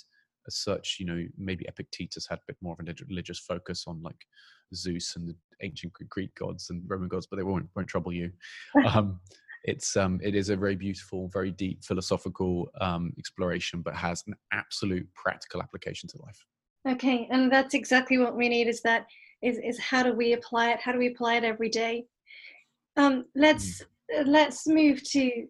[0.47, 0.97] as such.
[1.01, 4.27] You know, maybe Epictetus had a bit more of a religious focus on like
[4.75, 8.31] Zeus and the ancient Greek gods and Roman gods, but they won't won't trouble you.
[8.87, 9.20] Um,
[9.64, 14.35] it's um, it is a very beautiful, very deep philosophical um, exploration, but has an
[14.53, 16.45] absolute practical application to life.
[16.89, 18.66] Okay, and that's exactly what we need.
[18.66, 19.07] Is that
[19.43, 20.80] is, is how do we apply it?
[20.80, 22.05] How do we apply it every day?
[22.97, 23.82] Um, let's
[24.14, 24.26] mm.
[24.26, 25.47] let's move to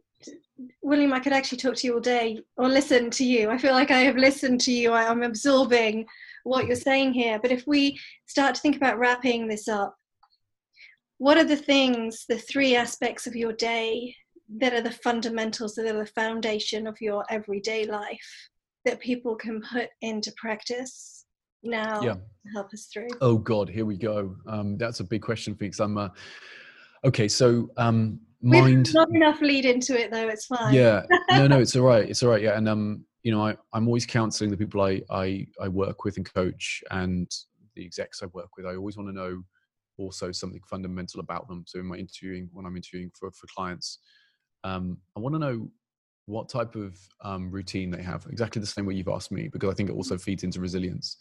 [0.82, 1.12] William.
[1.12, 3.51] I could actually talk to you all day or listen to you.
[3.51, 4.93] I feel like I have listened to you.
[4.93, 6.07] I, I'm absorbing
[6.45, 7.38] what you're saying here.
[7.40, 9.97] But if we start to think about wrapping this up,
[11.18, 14.14] what are the things, the three aspects of your day
[14.59, 18.49] that are the fundamentals, that are the foundation of your everyday life
[18.84, 21.22] that people can put into practice
[21.62, 22.14] now Yeah.
[22.54, 23.08] help us through?
[23.20, 24.36] Oh God, here we go.
[24.46, 25.96] Um, that's a big question for you because I'm.
[25.96, 26.08] Uh,
[27.04, 28.88] okay, so um, mind.
[28.88, 30.28] We've not enough lead into it though.
[30.28, 30.74] It's fine.
[30.74, 32.08] Yeah, no, no, it's all right.
[32.08, 32.42] It's all right.
[32.42, 36.04] Yeah, and um, you know, I, I'm always counselling the people I, I I work
[36.04, 37.30] with and coach, and
[37.74, 38.66] the execs I work with.
[38.66, 39.42] I always want to know
[39.98, 41.64] also something fundamental about them.
[41.66, 43.98] So in my interviewing, when I'm interviewing for for clients,
[44.64, 45.70] um, I want to know
[46.27, 48.27] what type of um, routine they have.
[48.31, 51.16] Exactly the same way you've asked me, because I think it also feeds into resilience.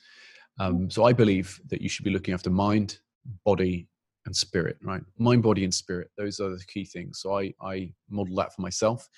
[0.59, 2.99] Um, so I believe that you should be looking after mind,
[3.45, 3.87] body,
[4.25, 4.77] and spirit.
[4.83, 6.11] Right, mind, body, and spirit.
[6.17, 7.19] Those are the key things.
[7.21, 9.09] So I I model that for myself.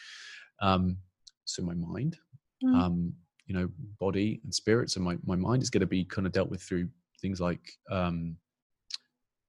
[0.62, 0.98] Um,
[1.46, 2.18] so my mind,
[2.64, 2.76] Mm.
[2.76, 3.14] um,
[3.46, 3.68] you know,
[4.00, 4.90] body and spirit.
[4.90, 6.88] So my my mind is going to be kind of dealt with through
[7.22, 8.38] things like um,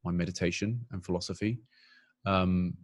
[0.05, 1.61] my meditation and philosophy.
[2.27, 2.77] Um,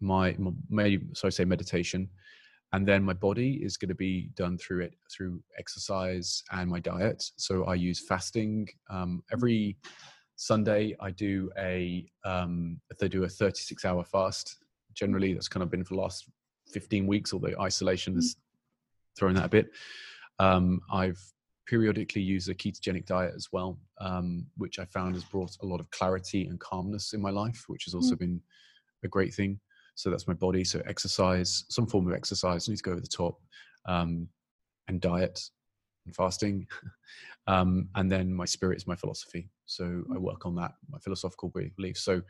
[0.00, 0.36] my,
[0.68, 2.08] my so I say meditation,
[2.72, 6.80] and then my body is going to be done through it through exercise and my
[6.80, 7.24] diet.
[7.36, 9.76] So I use fasting um, every
[10.36, 10.94] Sunday.
[11.00, 14.58] I do a um, they do a 36 hour fast.
[14.94, 16.28] Generally, that's kind of been for the last
[16.72, 17.32] 15 weeks.
[17.32, 18.36] Although isolation has
[19.18, 19.70] thrown that a bit.
[20.38, 21.20] Um, I've
[21.66, 25.80] periodically used a ketogenic diet as well, um, which I found has brought a lot
[25.80, 28.40] of clarity and calmness in my life, which has also been
[29.04, 29.60] a great thing.
[29.98, 30.62] So that's my body.
[30.62, 33.40] So exercise, some form of exercise, I need to go over the top,
[33.86, 34.28] um,
[34.86, 35.40] and diet
[36.06, 36.68] and fasting.
[37.48, 39.50] um, and then my spirit is my philosophy.
[39.66, 42.02] So I work on that, my philosophical beliefs.
[42.02, 42.22] So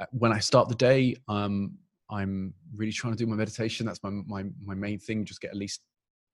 [0.00, 1.78] uh, when I start the day, um,
[2.10, 3.86] I'm really trying to do my meditation.
[3.86, 5.24] That's my, my, my main thing.
[5.24, 5.82] Just get at least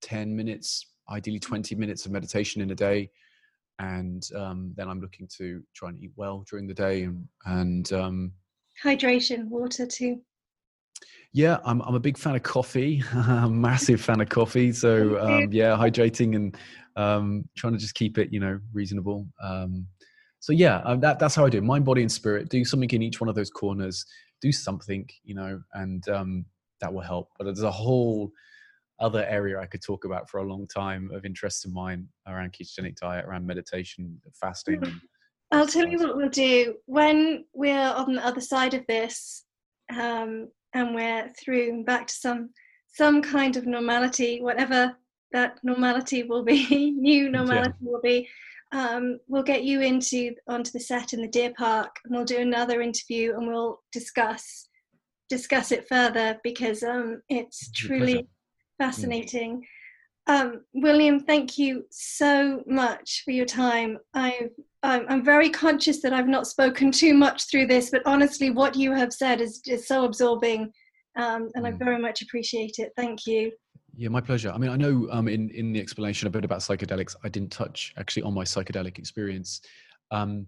[0.00, 3.10] 10 minutes, ideally 20 minutes of meditation in a day.
[3.80, 7.92] And um, then I'm looking to try and eat well during the day and, and
[7.92, 8.32] um,
[8.82, 10.22] Hydration, water too.
[11.32, 13.02] Yeah, I'm I'm a big fan of coffee.
[13.14, 14.72] massive fan of coffee.
[14.72, 16.56] So um, yeah, hydrating and
[16.96, 19.26] um, trying to just keep it, you know, reasonable.
[19.42, 19.86] Um,
[20.40, 21.58] so yeah, um, that that's how I do.
[21.58, 21.64] it.
[21.64, 22.48] Mind, body, and spirit.
[22.48, 24.04] Do something in each one of those corners.
[24.40, 26.44] Do something, you know, and um,
[26.80, 27.28] that will help.
[27.38, 28.32] But there's a whole
[28.98, 32.52] other area I could talk about for a long time of interest of mine around
[32.52, 34.82] ketogenic diet, around meditation, fasting.
[35.52, 39.44] I'll tell you what we'll do when we're on the other side of this,
[39.98, 42.50] um, and we're through back to some
[42.92, 44.96] some kind of normality, whatever
[45.32, 48.28] that normality will be, new normality will be.
[48.72, 52.38] Um, we'll get you into onto the set in the Deer Park, and we'll do
[52.38, 54.68] another interview, and we'll discuss
[55.28, 58.26] discuss it further because um, it's truly pleasure.
[58.78, 59.64] fascinating.
[60.30, 63.98] Um, William, thank you so much for your time.
[64.14, 64.50] I've,
[64.84, 68.76] I'm, I'm very conscious that I've not spoken too much through this, but honestly, what
[68.76, 70.70] you have said is, is so absorbing,
[71.16, 71.78] um, and I Mm.
[71.80, 72.92] very much appreciate it.
[72.96, 73.50] Thank you.
[73.96, 74.52] Yeah, my pleasure.
[74.52, 77.50] I mean, I know um, in in the explanation a bit about psychedelics, I didn't
[77.50, 79.60] touch actually on my psychedelic experience,
[80.12, 80.46] um,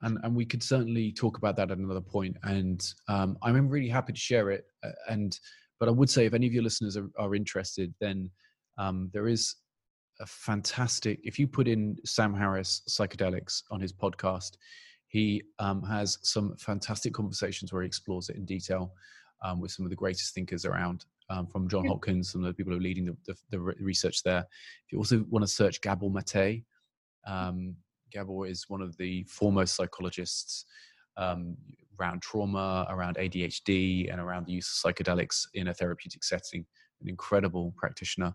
[0.00, 2.38] and and we could certainly talk about that at another point.
[2.42, 4.64] And um, I'm really happy to share it.
[4.82, 5.38] uh, And
[5.78, 8.30] but I would say if any of your listeners are, are interested, then
[8.78, 9.56] um, there is
[10.20, 11.20] a fantastic.
[11.22, 14.52] If you put in Sam Harris psychedelics on his podcast,
[15.08, 18.92] he um, has some fantastic conversations where he explores it in detail
[19.42, 22.54] um, with some of the greatest thinkers around um, from John Hopkins, some of the
[22.54, 24.40] people who are leading the, the, the research there.
[24.86, 26.64] If you also want to search Gabor Mate,
[27.26, 27.76] um,
[28.10, 30.66] Gabor is one of the foremost psychologists
[31.16, 31.56] um,
[32.00, 36.64] around trauma, around ADHD, and around the use of psychedelics in a therapeutic setting.
[37.02, 38.34] An incredible practitioner.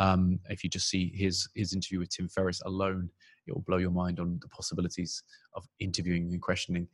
[0.00, 3.08] Um, if you just see his his interview with Tim Ferriss alone,
[3.46, 5.22] it will blow your mind on the possibilities
[5.54, 6.88] of interviewing and questioning.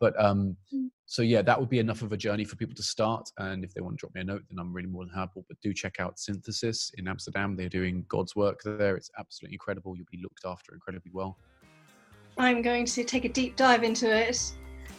[0.00, 0.90] But um, Mm.
[1.06, 3.28] so yeah, that would be enough of a journey for people to start.
[3.38, 5.42] And if they want to drop me a note, then I'm really more than happy.
[5.48, 7.56] But do check out Synthesis in Amsterdam.
[7.56, 8.96] They're doing God's work there.
[8.96, 9.96] It's absolutely incredible.
[9.96, 11.38] You'll be looked after incredibly well.
[12.38, 14.52] I'm going to take a deep dive into it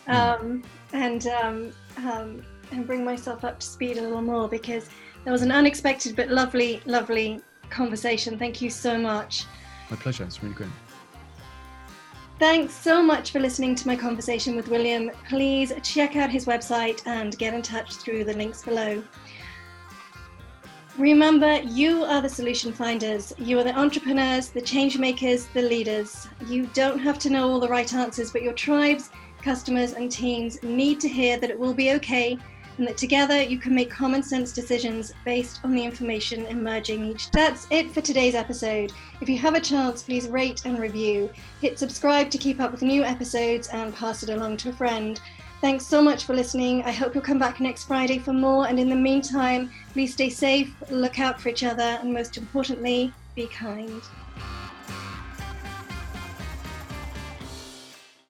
[0.07, 0.63] um,
[0.93, 4.89] and um, um, and bring myself up to speed a little more because
[5.25, 8.37] that was an unexpected but lovely, lovely conversation.
[8.37, 9.45] Thank you so much.
[9.89, 10.23] My pleasure.
[10.23, 10.69] It's really great.
[12.37, 15.09] Thanks so much for listening to my conversation with William.
[15.27, 19.01] Please check out his website and get in touch through the links below.
[20.97, 23.33] Remember, you are the solution finders.
[23.37, 26.27] You are the entrepreneurs, the change makers, the leaders.
[26.47, 29.09] You don't have to know all the right answers, but your tribes,
[29.41, 32.37] customers, and teams need to hear that it will be okay
[32.77, 37.29] and that together you can make common sense decisions based on the information emerging each.
[37.31, 37.41] day.
[37.41, 38.91] That's it for today's episode.
[39.21, 41.29] If you have a chance, please rate and review.
[41.61, 45.19] Hit subscribe to keep up with new episodes and pass it along to a friend.
[45.61, 46.83] Thanks so much for listening.
[46.83, 48.67] I hope you'll come back next Friday for more.
[48.67, 53.13] And in the meantime, please stay safe, look out for each other, and most importantly,
[53.35, 54.01] be kind.